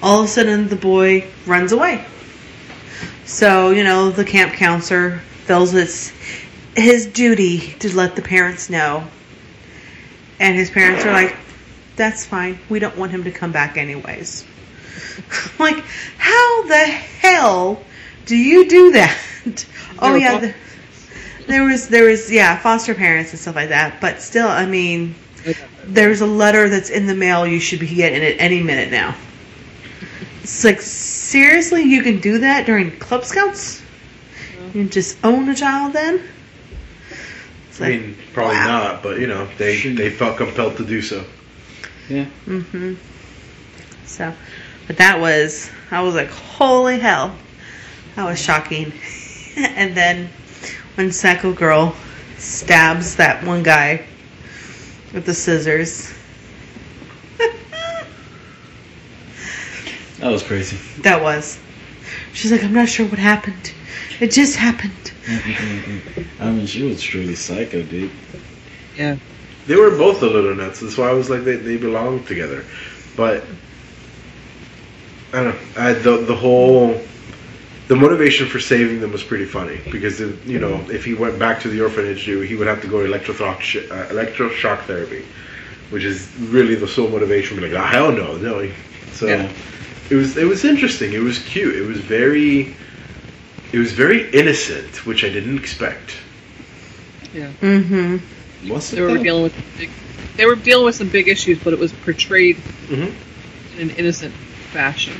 all 0.01 0.19
of 0.19 0.25
a 0.25 0.27
sudden 0.29 0.67
the 0.67 0.75
boy 0.75 1.27
runs 1.45 1.71
away. 1.71 2.05
So 3.25 3.71
you 3.71 3.83
know 3.83 4.09
the 4.09 4.25
camp 4.25 4.53
counselor 4.53 5.19
feels 5.45 5.73
it's 5.73 6.13
his 6.75 7.07
duty 7.07 7.73
to 7.79 7.95
let 7.95 8.15
the 8.15 8.21
parents 8.21 8.69
know, 8.69 9.05
and 10.39 10.55
his 10.55 10.69
parents 10.69 11.05
are 11.05 11.11
like, 11.11 11.35
"That's 11.95 12.25
fine. 12.25 12.59
We 12.69 12.79
don't 12.79 12.97
want 12.97 13.11
him 13.11 13.23
to 13.23 13.31
come 13.31 13.51
back 13.51 13.77
anyways." 13.77 14.45
like, 15.59 15.83
how 16.17 16.63
the 16.63 16.85
hell 16.85 17.83
do 18.25 18.35
you 18.35 18.67
do 18.67 18.91
that? 18.93 19.17
oh 19.99 20.11
were 20.11 20.17
yeah. 20.17 20.39
The, 20.39 20.53
there 21.47 21.63
was 21.63 21.89
there 21.89 22.05
was 22.05 22.31
yeah 22.31 22.57
foster 22.57 22.95
parents 22.95 23.31
and 23.31 23.39
stuff 23.39 23.55
like 23.55 23.69
that, 23.69 24.01
but 24.01 24.21
still, 24.21 24.47
I 24.47 24.65
mean, 24.65 25.15
there's 25.85 26.21
a 26.21 26.25
letter 26.25 26.69
that's 26.69 26.89
in 26.89 27.05
the 27.05 27.15
mail 27.15 27.45
you 27.45 27.59
should 27.59 27.79
be 27.79 27.87
getting 27.87 28.23
it 28.23 28.37
any 28.39 28.61
minute 28.61 28.91
now. 28.91 29.15
It's 30.41 30.63
like 30.63 30.81
seriously, 30.81 31.83
you 31.83 32.01
can 32.03 32.19
do 32.19 32.39
that 32.39 32.65
during 32.65 32.91
Cub 32.97 33.23
Scouts? 33.23 33.81
You 34.67 34.71
can 34.71 34.89
just 34.89 35.17
own 35.23 35.49
a 35.49 35.55
child 35.55 35.93
then? 35.93 36.21
It's 37.69 37.81
I 37.81 37.89
mean, 37.89 38.17
probably 38.33 38.55
wow. 38.55 38.67
not, 38.67 39.03
but 39.03 39.19
you 39.19 39.27
know, 39.27 39.47
they 39.57 39.75
they 39.93 40.09
felt 40.09 40.37
compelled 40.37 40.77
to 40.77 40.85
do 40.85 41.01
so. 41.01 41.23
Yeah. 42.09 42.25
hmm 42.45 42.95
So, 44.05 44.33
but 44.87 44.97
that 44.97 45.19
was 45.19 45.69
I 45.91 46.01
was 46.01 46.15
like, 46.15 46.29
holy 46.29 46.99
hell, 46.99 47.35
that 48.15 48.25
was 48.25 48.39
shocking. 48.41 48.93
and 49.57 49.95
then 49.95 50.29
when 50.95 51.11
Psycho 51.11 51.53
Girl 51.53 51.95
stabs 52.37 53.15
that 53.15 53.43
one 53.43 53.63
guy 53.63 54.05
with 55.13 55.25
the 55.25 55.33
scissors. 55.33 56.13
That 60.19 60.31
was 60.31 60.43
crazy. 60.43 60.77
That 61.01 61.21
was. 61.21 61.59
She's 62.33 62.49
like, 62.51 62.63
I'm 62.63 62.73
not 62.73 62.87
sure 62.87 63.05
what 63.05 63.19
happened. 63.19 63.73
It 64.21 64.31
just 64.31 64.55
happened. 64.55 65.11
I 66.39 66.51
mean, 66.51 66.65
she 66.65 66.83
was 66.83 67.01
truly 67.01 67.35
psycho, 67.35 67.83
dude. 67.83 68.11
yeah. 68.95 69.17
They 69.67 69.75
were 69.75 69.91
both 69.91 70.21
a 70.21 70.27
little 70.27 70.55
nuts. 70.55 70.79
That's 70.81 70.97
why 70.97 71.09
I 71.09 71.13
was 71.13 71.29
like, 71.29 71.43
they 71.43 71.55
they 71.55 71.77
belong 71.77 72.23
together. 72.25 72.63
But 73.15 73.43
I 75.33 75.43
don't 75.43 75.55
know. 75.55 75.81
I, 75.81 75.93
the 75.93 76.17
the 76.17 76.35
whole 76.35 77.01
the 77.87 77.95
motivation 77.95 78.47
for 78.47 78.59
saving 78.59 78.99
them 79.01 79.11
was 79.11 79.23
pretty 79.23 79.45
funny 79.45 79.79
because 79.91 80.17
the, 80.19 80.37
you 80.45 80.59
know 80.59 80.79
if 80.89 81.03
he 81.05 81.13
went 81.13 81.37
back 81.39 81.61
to 81.61 81.69
the 81.69 81.81
orphanage, 81.81 82.23
he 82.23 82.55
would 82.55 82.67
have 82.67 82.81
to 82.81 82.87
go 82.87 83.05
to 83.05 83.11
electroshock 83.11 83.61
sh- 83.61 83.77
uh, 83.89 84.07
electroshock 84.09 84.83
therapy, 84.83 85.23
which 85.89 86.03
is 86.03 86.29
really 86.39 86.75
the 86.75 86.87
sole 86.87 87.09
motivation. 87.09 87.59
Like, 87.61 87.71
oh, 87.73 87.81
hell 87.85 88.11
no, 88.11 88.37
no. 88.37 88.71
So 89.13 89.27
Yeah. 89.27 89.51
it 90.09 90.15
was 90.15 90.37
it 90.37 90.45
was 90.45 90.63
interesting. 90.63 91.13
It 91.13 91.19
was 91.21 91.39
cute. 91.39 91.75
It 91.75 91.85
was 91.87 91.97
very 91.99 92.75
it 93.73 93.77
was 93.79 93.91
very 93.93 94.29
innocent, 94.31 95.05
which 95.05 95.23
I 95.23 95.29
didn't 95.29 95.57
expect. 95.57 96.11
Yeah. 97.33 97.51
Mm-hmm. 97.61 98.17
What's 98.67 98.91
They 98.91 99.01
were 99.01 99.17
dealing 99.17 99.43
with 99.43 99.53
big, 99.77 99.89
they 100.37 100.45
were 100.45 100.55
dealing 100.55 100.85
with 100.85 100.95
some 100.95 101.09
big 101.09 101.27
issues, 101.27 101.59
but 101.59 101.73
it 101.73 101.79
was 101.79 101.91
portrayed 101.93 102.57
Mm-hmm. 102.87 103.79
in 103.79 103.89
an 103.89 103.95
innocent 103.95 104.33
fashion. 104.71 105.13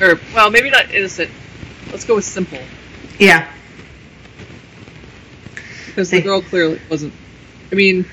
Or 0.00 0.18
well, 0.34 0.50
maybe 0.50 0.70
not 0.70 0.90
innocent. 0.92 1.30
Let's 1.90 2.04
go 2.04 2.16
with 2.16 2.24
simple 2.24 2.58
Yeah. 3.18 3.50
because 5.86 6.10
the 6.10 6.20
girl 6.20 6.42
clearly 6.42 6.80
wasn't. 6.90 7.12
I 7.72 7.74
mean, 7.74 8.04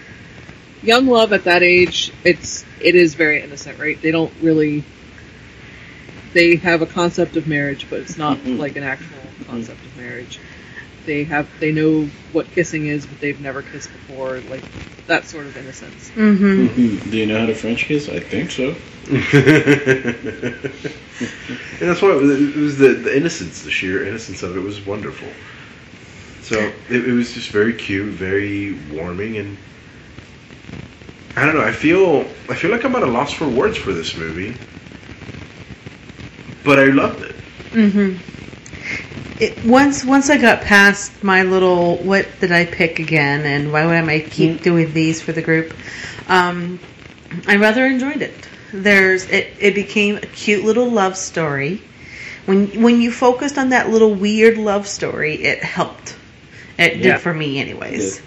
young 0.81 1.05
love 1.07 1.33
at 1.33 1.43
that 1.43 1.63
age, 1.63 2.11
it's 2.23 2.65
it 2.81 2.95
is 2.95 3.13
very 3.15 3.41
innocent, 3.41 3.77
right? 3.79 4.01
They 4.01 4.11
don't 4.11 4.33
really. 4.41 4.83
They 6.33 6.55
have 6.57 6.81
a 6.81 6.85
concept 6.85 7.35
of 7.37 7.47
marriage, 7.47 7.87
but 7.89 7.99
it's 7.99 8.17
not 8.17 8.37
Mhm. 8.39 8.57
like 8.57 8.75
an 8.75 8.83
actual 8.83 9.07
concept 9.47 9.79
of 9.85 9.97
marriage. 9.97 10.39
They 11.05 11.23
have 11.25 11.49
they 11.59 11.71
know 11.71 12.09
what 12.31 12.51
kissing 12.51 12.87
is, 12.87 13.05
but 13.05 13.19
they've 13.19 13.39
never 13.39 13.61
kissed 13.63 13.91
before, 13.93 14.41
like 14.41 14.63
that 15.07 15.25
sort 15.25 15.47
of 15.47 15.57
innocence. 15.57 16.11
Mm-hmm. 16.15 16.67
Mhm. 16.67 17.11
Do 17.11 17.17
you 17.17 17.25
know 17.27 17.39
how 17.39 17.45
to 17.45 17.55
French 17.55 17.85
kiss? 17.85 18.09
I 18.09 18.19
think 18.19 18.51
so. 18.51 18.75
and 19.07 19.19
that's 21.79 22.01
why 22.01 22.09
it 22.11 22.21
was, 22.21 22.31
it 22.31 22.55
was 22.55 22.77
the, 22.77 22.89
the 22.95 23.15
innocence, 23.15 23.63
the 23.63 23.71
sheer 23.71 24.05
innocence 24.05 24.41
of 24.43 24.55
it 24.57 24.61
was 24.61 24.85
wonderful. 24.85 25.29
So 26.41 26.71
it, 26.89 27.07
it 27.07 27.13
was 27.13 27.33
just 27.33 27.49
very 27.49 27.73
cute, 27.73 28.13
very 28.13 28.73
warming, 28.73 29.37
and 29.37 29.57
I 31.35 31.45
don't 31.45 31.55
know. 31.55 31.61
I 31.63 31.71
feel 31.71 32.21
I 32.49 32.55
feel 32.55 32.71
like 32.71 32.83
I'm 32.83 32.95
at 32.95 33.03
a 33.03 33.07
loss 33.07 33.31
for 33.33 33.47
words 33.47 33.77
for 33.77 33.93
this 33.93 34.15
movie, 34.17 34.57
but 36.63 36.79
I 36.79 36.85
loved 36.85 37.23
it. 37.23 37.35
Mm-hmm. 37.73 38.17
It, 39.37 39.65
once 39.65 40.05
once 40.05 40.29
I 40.29 40.37
got 40.37 40.61
past 40.61 41.21
my 41.23 41.43
little 41.43 41.97
what 41.97 42.25
did 42.39 42.53
I 42.53 42.65
pick 42.65 42.99
again 42.99 43.41
and 43.45 43.71
why 43.73 43.85
would 43.85 44.09
I 44.09 44.21
keep 44.21 44.61
doing 44.63 44.93
these 44.93 45.21
for 45.21 45.33
the 45.33 45.41
group, 45.41 45.73
um, 46.29 46.79
I 47.45 47.57
rather 47.57 47.85
enjoyed 47.85 48.21
it. 48.21 48.33
There's 48.71 49.25
it, 49.29 49.53
it 49.59 49.75
became 49.75 50.17
a 50.17 50.21
cute 50.21 50.63
little 50.63 50.89
love 50.89 51.17
story. 51.17 51.81
When 52.45 52.81
when 52.81 53.01
you 53.01 53.11
focused 53.11 53.57
on 53.57 53.69
that 53.69 53.89
little 53.89 54.13
weird 54.13 54.57
love 54.57 54.87
story, 54.87 55.35
it 55.43 55.63
helped. 55.63 56.15
It 56.77 56.97
Yeah. 56.97 57.13
did 57.13 57.19
for 57.21 57.33
me, 57.33 57.59
anyways. 57.59 58.21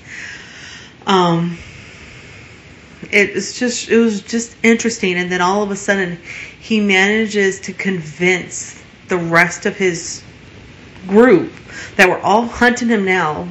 Um, 1.07 1.57
it's 3.11 3.59
just 3.59 3.88
it 3.88 3.97
was 3.97 4.21
just 4.21 4.57
interesting, 4.62 5.17
and 5.17 5.33
then 5.33 5.41
all 5.41 5.62
of 5.62 5.71
a 5.71 5.77
sudden, 5.77 6.19
he 6.61 6.81
manages 6.81 7.61
to 7.61 7.73
convince 7.73 8.83
the 9.09 9.17
rest 9.17 9.65
of 9.65 9.77
his 9.77 10.23
group 11.09 11.53
that 11.97 12.09
were 12.09 12.19
all 12.21 12.47
hunting 12.47 12.88
him 12.88 13.05
now 13.05 13.49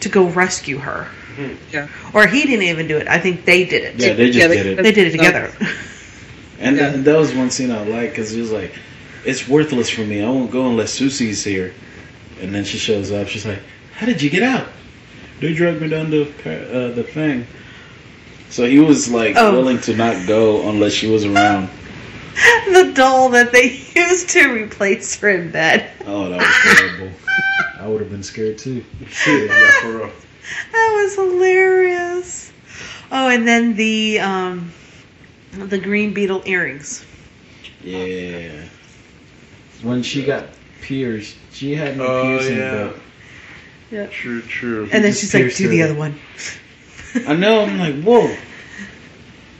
to 0.00 0.08
go 0.08 0.28
rescue 0.28 0.78
her. 0.78 1.06
Yeah. 1.72 1.86
Or 2.12 2.26
he 2.26 2.42
didn't 2.42 2.64
even 2.64 2.88
do 2.88 2.96
it. 2.96 3.06
I 3.06 3.18
think 3.20 3.44
they 3.44 3.64
did 3.64 3.84
it. 3.84 3.94
Yeah, 4.00 4.14
they 4.14 4.26
just 4.26 4.38
Yeah, 4.38 4.46
they- 4.48 4.56
did 4.62 4.78
it. 4.78 4.82
They 4.82 4.92
did 4.92 5.06
it 5.08 5.10
together. 5.12 5.52
And 6.60 6.76
Yeah. 6.76 6.90
that, 6.90 7.04
that 7.04 7.16
was 7.16 7.32
one 7.32 7.50
scene 7.52 7.70
I 7.70 7.84
liked 7.84 8.14
because 8.14 8.32
he 8.32 8.40
was 8.40 8.50
like, 8.50 8.74
"It's 9.24 9.46
worthless 9.46 9.88
for 9.88 10.00
me. 10.00 10.20
I 10.22 10.28
won't 10.28 10.50
go 10.50 10.68
unless 10.68 10.90
Susie's 10.92 11.44
here." 11.44 11.72
And 12.42 12.52
then 12.52 12.64
she 12.64 12.78
shows 12.78 13.12
up. 13.12 13.28
She's 13.28 13.46
like, 13.46 13.60
"How 13.94 14.06
did 14.06 14.20
you 14.20 14.28
get 14.28 14.42
out?" 14.42 14.66
They 15.38 15.54
dragged 15.54 15.80
me 15.80 15.86
down 15.88 16.10
the 16.10 16.22
uh, 16.22 16.90
the 16.96 17.04
thing. 17.04 17.46
So 18.50 18.66
he 18.66 18.80
was 18.80 19.08
like 19.08 19.36
Oh. 19.36 19.52
willing 19.52 19.78
to 19.82 19.94
not 19.94 20.26
go 20.26 20.68
unless 20.68 20.94
she 20.94 21.06
was 21.08 21.24
around. 21.24 21.68
the 22.72 22.92
doll 22.94 23.30
that 23.30 23.52
they 23.52 23.80
used 23.96 24.28
to 24.30 24.48
replace 24.52 25.16
her 25.20 25.28
in 25.30 25.50
bed. 25.50 25.90
Oh, 26.06 26.28
that 26.28 26.38
was 26.38 26.76
terrible. 26.78 27.10
I 27.80 27.86
would 27.86 28.00
have 28.00 28.10
been 28.10 28.22
scared 28.22 28.58
too. 28.58 28.84
yeah, 29.00 29.70
for 29.80 29.98
real. 29.98 30.10
That 30.72 31.00
was 31.02 31.14
hilarious. 31.14 32.52
Oh, 33.10 33.28
and 33.28 33.46
then 33.46 33.74
the 33.76 34.20
um, 34.20 34.72
the 35.52 35.78
green 35.78 36.12
beetle 36.12 36.42
earrings. 36.46 37.04
Yeah. 37.82 38.64
When 39.82 40.02
she 40.02 40.24
got 40.24 40.46
pierced, 40.82 41.36
she 41.52 41.74
had 41.74 41.96
no 41.96 42.06
Oh, 42.06 42.22
piercing, 42.22 42.56
yeah. 42.58 42.92
but 43.90 44.10
True, 44.10 44.42
true. 44.42 44.88
And 44.92 45.04
then 45.04 45.12
she's 45.12 45.32
like, 45.32 45.54
"Do 45.54 45.68
the 45.68 45.82
other 45.82 45.94
one." 45.94 46.18
I 47.26 47.34
know. 47.34 47.62
I'm 47.62 47.78
like, 47.78 48.02
whoa. 48.02 48.20
Well, 48.26 48.36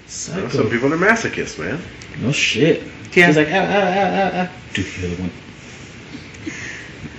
Psycho. 0.06 0.48
some 0.48 0.70
people 0.70 0.92
are 0.92 0.98
masochists, 0.98 1.58
man. 1.58 1.80
No 2.20 2.32
shit. 2.32 2.82
Yeah. 3.12 3.26
She's 3.26 3.36
like, 3.36 3.48
ah, 3.50 3.66
ah, 3.68 3.94
ah, 3.96 4.10
ah, 4.12 4.30
ah. 4.34 4.52
Do 4.74 4.82
the 4.82 5.12
other 5.12 5.22
one. 5.22 5.30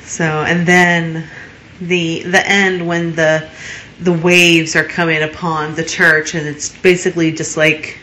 So, 0.03 0.23
and 0.23 0.67
then 0.67 1.27
the 1.81 2.23
the 2.23 2.47
end 2.47 2.87
when 2.87 3.15
the 3.15 3.49
the 3.99 4.13
waves 4.13 4.75
are 4.75 4.83
coming 4.83 5.21
upon 5.21 5.75
the 5.75 5.83
church, 5.83 6.35
and 6.35 6.47
it's 6.47 6.69
basically 6.69 7.31
just 7.31 7.57
like 7.57 7.99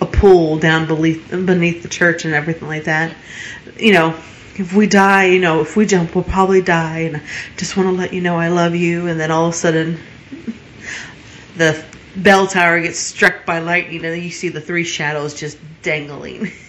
a 0.00 0.06
pool 0.06 0.58
down 0.58 0.86
beneath 0.86 1.30
beneath 1.30 1.82
the 1.82 1.88
church 1.88 2.24
and 2.24 2.34
everything 2.34 2.68
like 2.68 2.84
that. 2.84 3.14
You 3.78 3.92
know, 3.92 4.08
if 4.56 4.72
we 4.74 4.86
die, 4.86 5.26
you 5.26 5.40
know, 5.40 5.60
if 5.60 5.76
we 5.76 5.86
jump, 5.86 6.14
we'll 6.14 6.24
probably 6.24 6.62
die, 6.62 7.00
and 7.00 7.16
I 7.18 7.22
just 7.56 7.76
want 7.76 7.88
to 7.88 7.92
let 7.92 8.12
you 8.12 8.20
know 8.20 8.36
I 8.36 8.48
love 8.48 8.74
you. 8.74 9.06
And 9.06 9.18
then 9.18 9.30
all 9.30 9.46
of 9.46 9.54
a 9.54 9.56
sudden, 9.56 9.98
the 11.56 11.84
bell 12.16 12.46
tower 12.46 12.80
gets 12.80 12.98
struck 12.98 13.44
by 13.46 13.58
lightning, 13.60 13.96
and 13.96 14.04
then 14.14 14.22
you 14.22 14.30
see 14.30 14.48
the 14.48 14.60
three 14.60 14.84
shadows 14.84 15.34
just 15.34 15.58
dangling. 15.82 16.50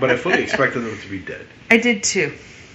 But 0.00 0.10
I 0.10 0.16
fully 0.16 0.42
expected 0.42 0.80
them 0.80 0.98
to 0.98 1.08
be 1.08 1.20
dead, 1.20 1.46
I 1.70 1.76
did 1.76 2.02
too. 2.02 2.32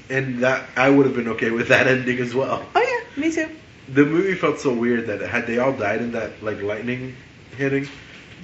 and 0.09 0.39
that 0.39 0.69
I 0.77 0.89
would 0.89 1.05
have 1.05 1.15
been 1.15 1.27
okay 1.29 1.51
with 1.51 1.67
that 1.67 1.86
ending 1.86 2.17
as 2.19 2.33
well. 2.33 2.65
Oh 2.74 2.81
yeah, 2.81 3.21
me 3.21 3.31
too. 3.31 3.50
The 3.89 4.05
movie 4.05 4.36
felt 4.36 4.59
so 4.59 4.74
weird 4.74 5.05
that 5.07 5.19
had 5.21 5.45
they 5.45 5.59
all 5.59 5.74
died 5.74 6.01
in 6.01 6.12
that 6.13 6.41
like 6.41 6.62
lightning 6.62 7.15
hitting, 7.57 7.88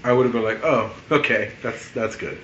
I 0.04 0.12
would 0.12 0.26
have 0.26 0.34
been 0.34 0.44
like, 0.44 0.64
oh, 0.64 0.94
okay, 1.10 1.54
that's 1.64 1.90
that's 1.92 2.16
good. 2.18 2.38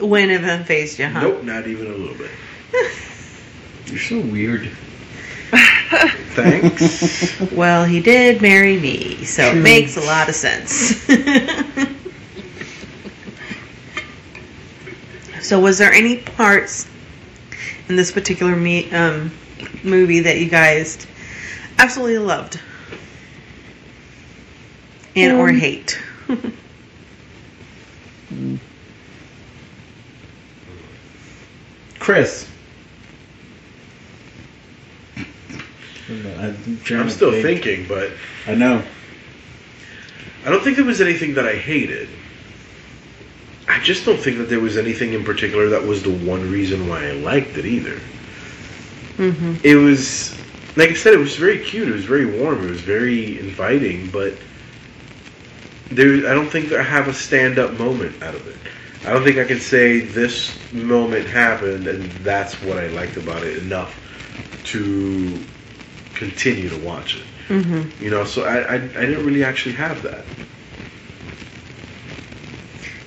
When 0.00 0.30
it 0.30 0.64
phased 0.66 0.98
you, 0.98 1.06
huh? 1.08 1.20
Nope, 1.22 1.42
not 1.42 1.66
even 1.66 1.86
a 1.88 1.90
little 1.90 2.16
bit. 2.16 2.30
You're 3.86 3.98
so 3.98 4.20
weird. 4.20 4.70
Thanks. 6.34 7.40
Well, 7.52 7.84
he 7.84 8.00
did 8.00 8.42
marry 8.42 8.78
me, 8.78 9.24
so 9.24 9.50
True. 9.50 9.60
it 9.60 9.62
makes 9.62 9.96
a 9.96 10.00
lot 10.00 10.28
of 10.28 10.34
sense. 10.34 11.06
so, 15.42 15.60
was 15.60 15.78
there 15.78 15.92
any 15.92 16.16
parts 16.16 16.88
in 17.88 17.96
this 17.96 18.10
particular 18.10 18.56
me- 18.56 18.90
um, 18.92 19.30
movie 19.82 20.20
that 20.20 20.38
you 20.38 20.48
guys 20.48 21.06
absolutely 21.78 22.18
loved 22.18 22.58
and 25.16 25.36
or 25.36 25.50
Um, 25.50 25.58
hate? 25.58 25.98
Chris. 31.98 32.48
I'm, 36.38 36.80
trying 36.84 37.00
I'm 37.00 37.06
to 37.06 37.12
still 37.12 37.30
think. 37.30 37.62
thinking, 37.62 37.86
but 37.88 38.12
I 38.46 38.54
know. 38.54 38.82
I 40.44 40.50
don't 40.50 40.62
think 40.62 40.76
there 40.76 40.84
was 40.84 41.00
anything 41.00 41.34
that 41.34 41.46
I 41.46 41.54
hated. 41.56 42.08
I 43.68 43.80
just 43.80 44.04
don't 44.04 44.18
think 44.20 44.38
that 44.38 44.48
there 44.48 44.60
was 44.60 44.76
anything 44.76 45.12
in 45.12 45.24
particular 45.24 45.70
that 45.70 45.84
was 45.84 46.02
the 46.02 46.10
one 46.10 46.50
reason 46.50 46.88
why 46.88 47.06
I 47.08 47.12
liked 47.12 47.56
it 47.56 47.66
either. 47.66 48.00
hmm 49.16 49.54
It 49.62 49.76
was, 49.76 50.38
like 50.76 50.90
I 50.90 50.94
said, 50.94 51.14
it 51.14 51.18
was 51.18 51.36
very 51.36 51.58
cute. 51.64 51.88
It 51.88 51.92
was 51.92 52.04
very 52.04 52.26
warm. 52.38 52.64
It 52.64 52.70
was 52.70 52.82
very 52.82 53.38
inviting. 53.38 54.10
But 54.10 54.34
there, 55.90 56.28
I 56.28 56.34
don't 56.34 56.50
think 56.50 56.72
I 56.72 56.82
have 56.82 57.08
a 57.08 57.14
stand-up 57.14 57.72
moment 57.78 58.22
out 58.22 58.34
of 58.34 58.46
it. 58.46 58.56
I 59.04 59.12
don't 59.12 59.24
think 59.24 59.38
I 59.38 59.44
can 59.44 59.60
say 59.60 60.00
this 60.00 60.58
moment 60.72 61.26
happened 61.28 61.86
and 61.86 62.24
that's 62.24 62.60
what 62.62 62.78
I 62.78 62.88
liked 62.88 63.16
about 63.16 63.44
it 63.44 63.58
enough 63.58 64.00
to 64.64 65.46
continue 66.14 66.68
to 66.68 66.76
watch 66.78 67.16
it. 67.16 67.24
hmm 67.48 67.82
You 68.02 68.10
know, 68.10 68.24
so 68.24 68.44
I, 68.44 68.58
I, 68.58 68.74
I 68.74 68.78
didn't 68.78 69.24
really 69.26 69.44
actually 69.44 69.74
have 69.74 70.02
that. 70.02 70.24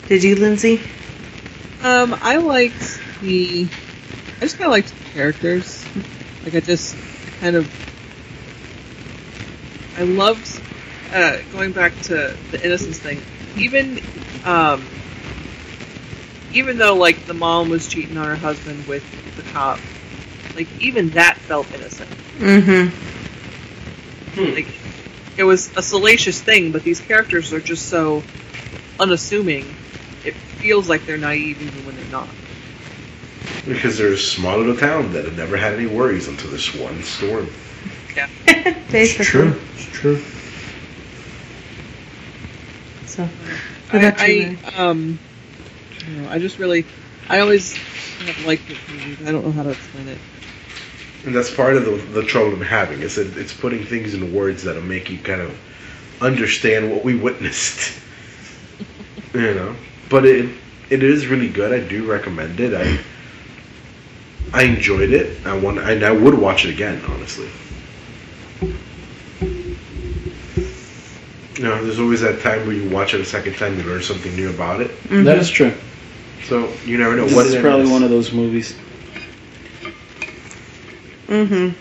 Did 0.07 0.23
you, 0.23 0.35
Lindsay? 0.35 0.79
Um, 1.83 2.17
I 2.21 2.37
liked 2.37 2.99
the. 3.21 3.67
I 4.37 4.39
just 4.41 4.57
kind 4.57 4.67
of 4.67 4.71
liked 4.71 4.87
the 4.89 5.11
characters. 5.13 5.85
Like 6.43 6.55
I 6.55 6.59
just 6.61 6.95
kind 7.39 7.55
of. 7.55 7.69
I 9.97 10.03
loved 10.03 10.61
uh, 11.11 11.37
going 11.51 11.71
back 11.71 11.99
to 12.03 12.37
the 12.51 12.63
innocence 12.63 12.99
thing. 12.99 13.21
Even, 13.57 13.99
um, 14.45 14.85
even 16.53 16.77
though 16.77 16.95
like 16.95 17.25
the 17.25 17.33
mom 17.33 17.69
was 17.69 17.87
cheating 17.87 18.17
on 18.17 18.27
her 18.27 18.35
husband 18.35 18.87
with 18.87 19.03
the 19.35 19.43
cop, 19.51 19.79
like 20.57 20.67
even 20.81 21.11
that 21.11 21.37
felt 21.37 21.71
innocent. 21.71 22.09
Mm-hmm. 22.39 22.93
Like 24.53 24.67
it 25.37 25.43
was 25.43 25.75
a 25.77 25.83
salacious 25.83 26.41
thing, 26.41 26.71
but 26.71 26.83
these 26.83 26.99
characters 26.99 27.53
are 27.53 27.61
just 27.61 27.87
so 27.87 28.23
unassuming. 28.99 29.73
It 30.25 30.33
feels 30.33 30.89
like 30.89 31.05
they're 31.05 31.17
naive 31.17 31.61
even 31.61 31.85
when 31.85 31.95
they're 31.95 32.05
not. 32.05 32.27
Because 33.65 33.97
they're 33.97 34.13
a 34.13 34.17
small 34.17 34.57
little 34.57 34.75
town 34.75 35.13
that 35.13 35.25
had 35.25 35.37
never 35.37 35.55
had 35.57 35.73
any 35.75 35.85
worries 35.85 36.27
until 36.27 36.49
this 36.49 36.73
one 36.73 37.03
storm. 37.03 37.47
Yeah. 38.15 38.27
Basically. 38.91 39.01
It's 39.01 39.29
true. 39.29 39.61
It's 39.75 39.85
true. 39.85 40.23
So, 43.05 43.23
I, 43.23 43.27
What 43.91 44.03
about 44.03 44.27
you, 44.27 44.57
I, 44.65 44.75
um, 44.77 45.19
I, 45.91 45.99
don't 46.03 46.23
know, 46.23 46.29
I 46.29 46.39
just 46.39 46.57
really, 46.59 46.85
I 47.29 47.39
always 47.39 47.75
have 48.19 48.39
liked 48.39 48.67
this 48.67 48.79
movie. 48.87 49.17
I 49.25 49.31
don't 49.31 49.45
know 49.45 49.51
how 49.51 49.63
to 49.63 49.71
explain 49.71 50.07
it. 50.07 50.21
And 51.25 51.35
that's 51.35 51.53
part 51.53 51.75
of 51.75 51.85
the, 51.85 51.97
the 52.21 52.23
trouble 52.23 52.53
I'm 52.53 52.61
having. 52.61 53.01
Is 53.01 53.15
that 53.15 53.35
it's 53.37 53.53
putting 53.53 53.83
things 53.85 54.13
in 54.13 54.33
words 54.33 54.63
that'll 54.63 54.81
make 54.81 55.09
you 55.09 55.17
kind 55.19 55.41
of 55.41 55.57
understand 56.21 56.91
what 56.91 57.03
we 57.03 57.15
witnessed. 57.15 57.99
you 59.33 59.53
know, 59.53 59.75
but 60.09 60.25
it 60.25 60.49
it 60.89 61.03
is 61.03 61.27
really 61.27 61.49
good. 61.49 61.71
I 61.73 61.85
do 61.87 62.09
recommend 62.09 62.59
it. 62.59 62.73
I 62.73 62.99
I 64.53 64.63
enjoyed 64.63 65.11
it. 65.11 65.45
I 65.45 65.57
want 65.57 65.79
and 65.79 66.03
I 66.03 66.11
would 66.11 66.35
watch 66.35 66.65
it 66.65 66.69
again. 66.69 67.01
Honestly. 67.07 67.49
You 71.57 71.63
know, 71.63 71.83
there's 71.83 71.99
always 71.99 72.21
that 72.21 72.41
time 72.41 72.67
where 72.67 72.75
you 72.75 72.87
watch 72.89 73.15
it 73.15 73.19
a 73.19 73.25
second 73.25 73.55
time, 73.55 73.77
you 73.77 73.83
learn 73.83 74.03
something 74.03 74.35
new 74.35 74.49
about 74.51 74.79
it. 74.79 74.91
mhm. 75.09 75.25
That 75.25 75.39
is 75.39 75.49
true. 75.49 75.73
So 76.45 76.71
you 76.85 76.97
never 76.97 77.15
know. 77.15 77.25
This 77.25 77.35
what 77.35 77.45
is 77.47 77.55
probably 77.55 77.85
is. 77.85 77.91
one 77.91 78.03
of 78.03 78.09
those 78.09 78.31
movies. 78.31 78.75
Mm-hmm. 81.27 81.77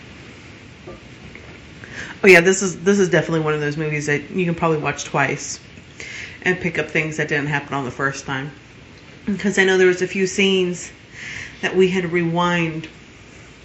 Oh 2.23 2.27
yeah, 2.27 2.41
this 2.41 2.61
is 2.61 2.81
this 2.83 2.99
is 2.99 3.09
definitely 3.09 3.41
one 3.41 3.53
of 3.53 3.61
those 3.61 3.77
movies 3.77 4.07
that 4.07 4.29
you 4.31 4.45
can 4.45 4.55
probably 4.55 4.79
watch 4.79 5.05
twice 5.05 5.59
and 6.41 6.59
pick 6.59 6.77
up 6.79 6.87
things 6.87 7.17
that 7.17 7.27
didn't 7.27 7.47
happen 7.47 7.73
on 7.73 7.85
the 7.85 7.91
first 7.91 8.25
time. 8.25 8.51
Because 9.25 9.57
I 9.57 9.65
know 9.65 9.77
there 9.77 9.87
was 9.87 10.01
a 10.01 10.07
few 10.07 10.27
scenes 10.27 10.91
that 11.61 11.75
we 11.75 11.89
had 11.89 12.03
to 12.03 12.09
rewind 12.09 12.87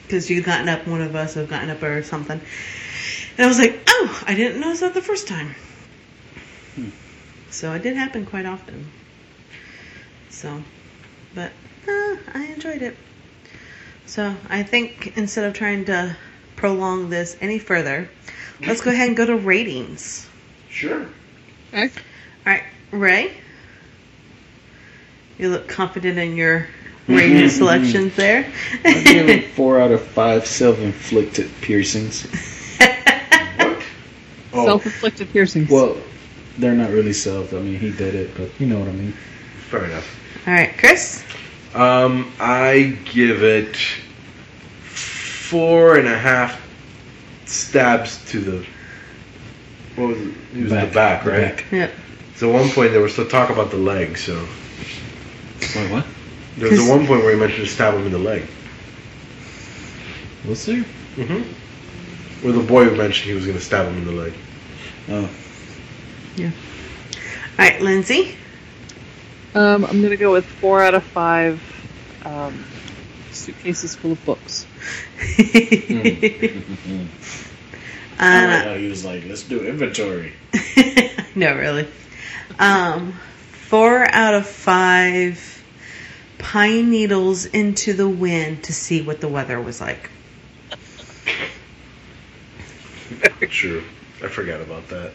because 0.02 0.28
you'd 0.28 0.44
gotten 0.44 0.68
up, 0.68 0.86
one 0.86 1.00
of 1.00 1.14
us 1.14 1.34
had 1.34 1.48
gotten 1.48 1.70
up 1.70 1.82
or 1.82 2.02
something, 2.02 2.40
and 3.36 3.44
I 3.44 3.48
was 3.48 3.58
like, 3.58 3.80
oh, 3.86 4.22
I 4.26 4.34
didn't 4.34 4.60
notice 4.60 4.80
that 4.80 4.94
the 4.94 5.00
first 5.02 5.26
time. 5.26 5.54
Hmm. 6.74 6.90
So 7.50 7.72
it 7.72 7.82
did 7.82 7.96
happen 7.96 8.26
quite 8.26 8.44
often. 8.44 8.90
So, 10.28 10.62
but 11.34 11.52
uh, 11.88 12.16
I 12.34 12.50
enjoyed 12.54 12.82
it. 12.82 12.96
So 14.06 14.34
I 14.48 14.62
think 14.62 15.16
instead 15.16 15.44
of 15.44 15.54
trying 15.54 15.84
to 15.86 16.16
prolong 16.56 17.10
this 17.10 17.36
any 17.40 17.58
further, 17.58 18.08
let's 18.66 18.80
go 18.80 18.90
ahead 18.90 19.08
and 19.08 19.16
go 19.16 19.26
to 19.26 19.36
ratings. 19.36 20.28
Sure. 20.68 21.06
Okay. 21.72 21.84
All 22.46 22.52
right, 22.52 22.62
Ray. 22.90 23.32
You 25.38 25.48
look 25.50 25.68
confident 25.68 26.18
in 26.18 26.36
your 26.36 26.68
rating 27.08 27.48
selections 27.48 28.14
there. 28.16 28.50
I 28.84 29.02
give 29.02 29.28
it 29.28 29.50
four 29.52 29.80
out 29.80 29.90
of 29.90 30.02
five 30.02 30.46
self-inflicted 30.46 31.50
piercings. 31.60 32.26
What? 33.56 33.82
Oh, 34.54 34.66
Self-inflicted 34.66 35.32
piercings. 35.32 35.70
Well, 35.70 35.96
they're 36.58 36.74
not 36.74 36.90
really 36.90 37.14
self. 37.14 37.54
I 37.54 37.58
mean, 37.60 37.78
he 37.78 37.90
did 37.90 38.14
it, 38.14 38.36
but 38.36 38.50
you 38.60 38.66
know 38.66 38.78
what 38.78 38.88
I 38.88 38.92
mean. 38.92 39.12
fair 39.70 39.86
enough. 39.86 40.06
All 40.46 40.52
right, 40.52 40.76
Chris. 40.76 41.24
Um, 41.74 42.32
I 42.40 42.98
give 43.04 43.42
it 43.42 43.76
four 44.84 45.96
and 45.96 46.08
a 46.08 46.18
half 46.18 46.60
stabs 47.46 48.24
to 48.30 48.40
the. 48.40 48.66
What 49.96 50.08
was 50.08 50.18
it? 50.20 50.34
It 50.54 50.62
was 50.64 50.70
the 50.70 50.90
back, 50.92 51.24
the 51.24 51.30
right? 51.30 51.56
back. 51.56 51.64
Yep. 51.70 51.92
So 52.36 52.50
at 52.50 52.60
one 52.60 52.70
point 52.70 52.92
there 52.92 53.00
was 53.00 53.12
still 53.12 53.28
talk 53.28 53.50
about 53.50 53.70
the 53.70 53.76
leg. 53.76 54.18
So 54.18 54.34
Wait, 55.76 55.90
what? 55.92 56.04
there 56.56 56.68
was 56.70 56.78
Cause- 56.80 56.88
at 56.90 56.96
one 56.96 57.06
point 57.06 57.22
where 57.22 57.32
he 57.34 57.38
mentioned 57.38 57.66
to 57.66 57.72
stab 57.72 57.94
him 57.94 58.06
in 58.06 58.12
the 58.12 58.18
leg. 58.18 58.42
Was 60.46 60.66
there? 60.66 60.84
Mm-hmm. 61.16 62.44
Where 62.44 62.52
the 62.52 62.62
boy 62.66 62.90
mentioned 62.96 63.28
he 63.28 63.34
was 63.34 63.46
going 63.46 63.56
to 63.56 63.62
stab 63.64 63.86
him 63.86 63.96
in 63.98 64.04
the 64.04 64.12
leg. 64.12 64.32
Oh, 65.10 65.28
Yeah. 66.36 66.50
All 67.58 67.58
right, 67.58 67.80
Lindsay. 67.80 68.36
Um, 69.54 69.84
I'm 69.84 70.02
gonna 70.02 70.16
go 70.16 70.32
with 70.32 70.46
four 70.46 70.82
out 70.82 70.94
of 70.94 71.04
five 71.04 71.62
um, 72.24 72.64
suitcases 73.30 73.94
full 73.94 74.12
of 74.12 74.24
books. 74.24 74.66
I 78.18 78.46
like 78.46 78.66
uh, 78.66 78.68
how 78.68 78.74
he 78.74 78.88
was 78.88 79.04
like, 79.04 79.24
"Let's 79.26 79.42
do 79.42 79.66
inventory." 79.66 80.32
no, 81.34 81.56
really. 81.56 81.88
Um, 82.58 83.12
four 83.68 84.06
out 84.14 84.34
of 84.34 84.46
five 84.46 85.64
pine 86.38 86.90
needles 86.90 87.46
into 87.46 87.92
the 87.92 88.08
wind 88.08 88.64
to 88.64 88.72
see 88.72 89.02
what 89.02 89.20
the 89.20 89.28
weather 89.28 89.60
was 89.60 89.80
like. 89.80 90.10
True. 93.48 93.84
I 94.22 94.28
forgot 94.28 94.60
about 94.60 94.88
that. 94.88 95.12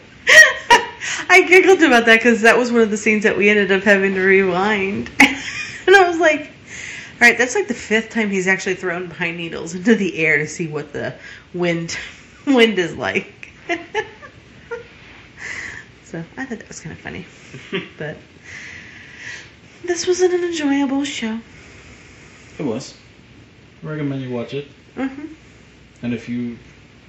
I 1.28 1.42
giggled 1.42 1.82
about 1.82 2.06
that 2.06 2.16
because 2.18 2.42
that 2.42 2.56
was 2.58 2.72
one 2.72 2.80
of 2.82 2.90
the 2.90 2.96
scenes 2.96 3.22
that 3.24 3.36
we 3.36 3.48
ended 3.48 3.70
up 3.72 3.82
having 3.82 4.14
to 4.14 4.20
rewind. 4.22 5.10
and 5.20 5.96
I 5.96 6.08
was 6.08 6.18
like, 6.18 6.40
all 6.40 7.20
right, 7.20 7.36
that's 7.38 7.54
like 7.54 7.68
the 7.68 7.74
fifth 7.74 8.10
time 8.10 8.30
he's 8.30 8.46
actually 8.46 8.74
thrown 8.74 9.08
pine 9.10 9.36
needles 9.36 9.74
into 9.74 9.94
the 9.94 10.16
air 10.18 10.38
to 10.38 10.46
see 10.46 10.68
what 10.68 10.92
the 10.92 11.14
wind 11.54 11.96
wind 12.46 12.78
is 12.78 12.96
like. 12.96 13.50
so 16.04 16.24
I 16.36 16.44
thought 16.44 16.58
that 16.58 16.68
was 16.68 16.80
kind 16.80 16.92
of 16.92 17.00
funny. 17.00 17.26
but 17.98 18.16
this 19.84 20.06
was 20.06 20.20
an 20.20 20.32
enjoyable 20.32 21.04
show. 21.04 21.40
It 22.58 22.62
was. 22.64 22.96
I 23.82 23.86
recommend 23.86 24.22
you 24.22 24.30
watch 24.30 24.54
it, 24.54 24.66
hmm 24.94 25.26
and 26.02 26.14
if 26.14 26.28
you 26.28 26.56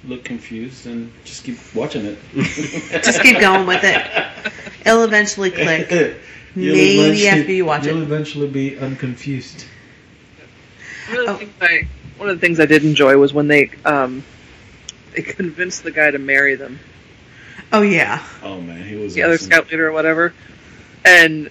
look 0.04 0.24
confused, 0.24 0.86
and 0.86 1.12
just 1.24 1.44
keep 1.44 1.58
watching 1.74 2.06
it. 2.06 2.18
Just 3.04 3.20
keep 3.22 3.38
going 3.38 3.66
with 3.66 3.82
it. 3.84 4.52
It'll 4.86 5.04
eventually 5.04 5.50
click. 5.50 5.90
You'll 6.56 6.74
Maybe 6.74 6.98
eventually- 7.00 7.28
after 7.28 7.52
you 7.52 7.64
watch 7.64 7.86
You'll 7.86 8.00
it. 8.00 8.02
eventually 8.04 8.48
be 8.48 8.76
unconfused. 8.78 9.64
One 11.08 11.18
of 11.18 11.26
the 11.26 11.32
Oh. 11.32 11.36
things 11.36 11.52
I 11.60 11.88
one 12.16 12.28
of 12.28 12.36
the 12.36 12.40
things 12.40 12.60
I 12.60 12.66
did 12.66 12.84
enjoy 12.84 13.16
was 13.16 13.32
when 13.32 13.46
they 13.48 13.70
um, 13.84 14.24
they 15.14 15.22
convinced 15.22 15.82
the 15.84 15.90
guy 15.90 16.10
to 16.10 16.18
marry 16.18 16.54
them, 16.54 16.78
Oh 17.72 17.82
yeah. 17.82 18.24
Oh 18.42 18.60
man, 18.60 18.82
he 18.86 18.96
was 18.96 19.14
the 19.14 19.22
other 19.22 19.38
scout 19.38 19.70
leader 19.70 19.88
or 19.88 19.92
whatever, 19.92 20.34
and 21.04 21.50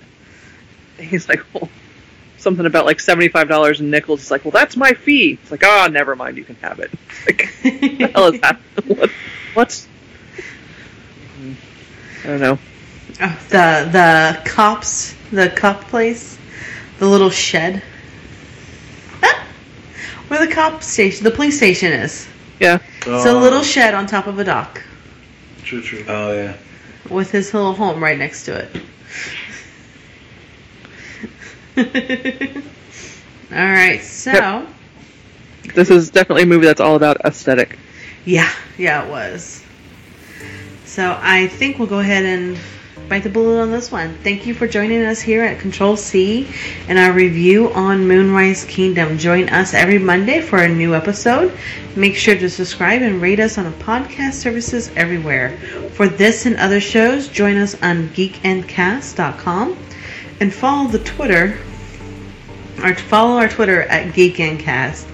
he's 1.00 1.28
like, 1.30 1.44
well, 1.54 1.70
something 2.40 2.66
about 2.66 2.86
like 2.86 3.00
seventy 3.00 3.28
five 3.30 3.48
dollars, 3.48 3.80
in 3.80 3.90
nickels. 3.90 4.22
It's 4.22 4.32
like, 4.32 4.44
well, 4.46 4.52
that's 4.52 4.76
my 4.76 4.94
fee. 4.94 5.38
It's 5.42 5.52
like, 5.52 5.64
oh, 5.66 5.88
never 5.92 6.16
mind, 6.16 6.38
you 6.38 6.44
can 6.44 6.56
have 6.58 6.80
it. 6.80 6.92
Like, 7.26 7.50
what 7.64 7.82
the 7.82 8.12
hell 8.14 8.34
is 8.34 8.42
that? 8.42 8.60
What? 8.88 9.12
What's? 9.54 9.88
I 12.24 12.28
don't 12.28 12.40
know. 12.40 12.60
Oh, 13.22 13.40
the 13.50 13.90
the 13.92 14.42
cops, 14.50 15.14
the 15.32 15.50
cop 15.50 15.82
place, 15.90 16.38
the 17.00 17.08
little 17.08 17.30
shed. 17.30 17.84
Ah, 19.22 19.46
where 20.30 20.46
the 20.46 20.54
cop 20.54 20.82
station, 20.82 21.24
the 21.26 21.32
police 21.32 21.58
station 21.58 21.92
is. 21.92 22.28
Yeah, 22.60 22.80
It's 23.06 23.26
a 23.26 23.34
little 23.34 23.64
shed 23.64 23.94
on 23.94 24.06
top 24.06 24.28
of 24.28 24.38
a 24.40 24.44
dock 24.44 24.84
True, 25.64 25.82
true. 25.82 26.04
Oh 26.08 26.34
yeah. 26.34 26.58
with 27.10 27.32
his 27.32 27.54
little 27.54 27.74
home 27.74 28.02
right 28.04 28.18
next 28.18 28.44
to 28.46 28.56
it. 28.58 28.82
all 33.52 33.58
right, 33.58 34.02
so 34.02 34.32
Yep. 34.32 34.68
this 35.76 35.90
is 35.90 36.10
definitely 36.10 36.44
a 36.44 36.48
movie 36.48 36.66
that's 36.66 36.82
all 36.82 36.96
about 36.96 37.18
aesthetic. 37.26 37.78
yeah, 38.26 38.52
yeah, 38.78 39.04
it 39.06 39.10
was. 39.10 39.64
So 40.86 41.18
I 41.22 41.48
think 41.48 41.78
we'll 41.80 41.88
go 41.88 42.00
ahead 42.00 42.26
and 42.26 42.58
bite 43.08 43.24
the 43.24 43.30
bullet 43.30 43.60
on 43.62 43.72
this 43.72 43.92
one. 43.92 44.14
Thank 44.24 44.46
you 44.46 44.54
for 44.54 44.68
joining 44.68 45.04
us 45.04 45.20
here 45.22 45.44
at 45.44 45.60
Control 45.60 45.96
C 45.98 46.48
and 46.88 47.00
our 47.00 47.12
review 47.12 47.72
on 47.74 48.08
Moonrise 48.08 48.66
Kingdom. 48.66 49.18
Join 49.18 49.50
us 49.50 49.74
every 49.74 49.98
Monday 50.00 50.42
for 50.42 50.60
a 50.60 50.68
new 50.68 50.94
episode. 50.94 51.58
Make 51.96 52.16
sure 52.16 52.36
to 52.38 52.50
subscribe 52.50 53.02
and 53.02 53.22
rate 53.22 53.40
us 53.40 53.58
on 53.58 53.64
the 53.66 53.72
podcast 53.84 54.34
services 54.34 54.92
everywhere. 54.96 55.58
For 55.94 56.08
this 56.08 56.46
and 56.46 56.56
other 56.58 56.80
shows, 56.80 57.28
join 57.30 57.58
us 57.58 57.74
on 57.82 58.10
geekandcast.com 58.10 59.78
and 60.40 60.54
follow 60.54 60.88
the 60.90 61.00
Twitter 61.00 61.58
or 62.84 62.96
follow 62.96 63.38
our 63.38 63.48
Twitter 63.50 63.84
at 63.84 64.14
geekandcast. 64.14 65.06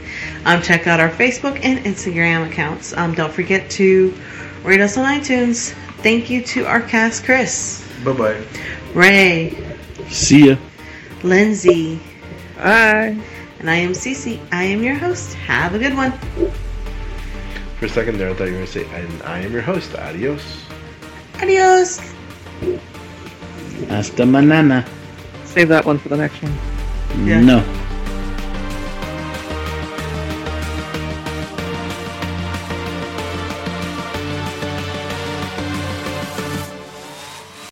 Um, 0.46 0.62
check 0.62 0.88
out 0.88 1.00
our 1.00 1.10
Facebook 1.10 1.60
and 1.64 1.80
Instagram 1.86 2.50
accounts. 2.50 2.96
Um, 2.96 3.14
don't 3.14 3.34
forget 3.34 3.70
to 3.72 4.14
rate 4.64 4.80
us 4.82 4.98
on 4.98 5.06
iTunes. 5.06 5.72
Thank 6.04 6.30
you 6.30 6.42
to 6.44 6.66
our 6.66 6.82
cast, 6.82 7.24
Chris. 7.26 7.88
Bye 8.04 8.14
bye. 8.14 8.44
Ray, 8.94 9.58
See 10.10 10.50
ya. 10.50 10.56
Lindsay, 11.24 12.00
Bye. 12.58 13.18
and 13.60 13.70
I 13.70 13.76
am 13.76 13.92
Cece. 13.94 14.40
I 14.52 14.64
am 14.64 14.84
your 14.84 14.96
host. 14.96 15.34
Have 15.34 15.74
a 15.74 15.80
good 15.80 15.96
one. 15.96 16.12
For 17.80 17.86
a 17.86 17.90
second 17.90 18.18
there, 18.20 18.30
I 18.30 18.34
thought 18.36 18.46
you 18.46 18.52
were 18.54 18.60
going 18.60 18.68
to 18.68 18.72
say, 18.72 18.86
and 18.94 19.24
I 19.24 19.40
am 19.40 19.52
your 19.52 19.64
host. 19.64 19.96
Adios. 19.96 20.64
Adios. 21.42 22.00
Hasta 23.90 24.24
mañana. 24.24 24.88
Save 25.46 25.70
that 25.70 25.86
one 25.86 25.98
for 25.98 26.10
the 26.10 26.18
next 26.18 26.42
one. 26.44 26.54
Yeah. 27.24 27.40
No. 27.42 27.85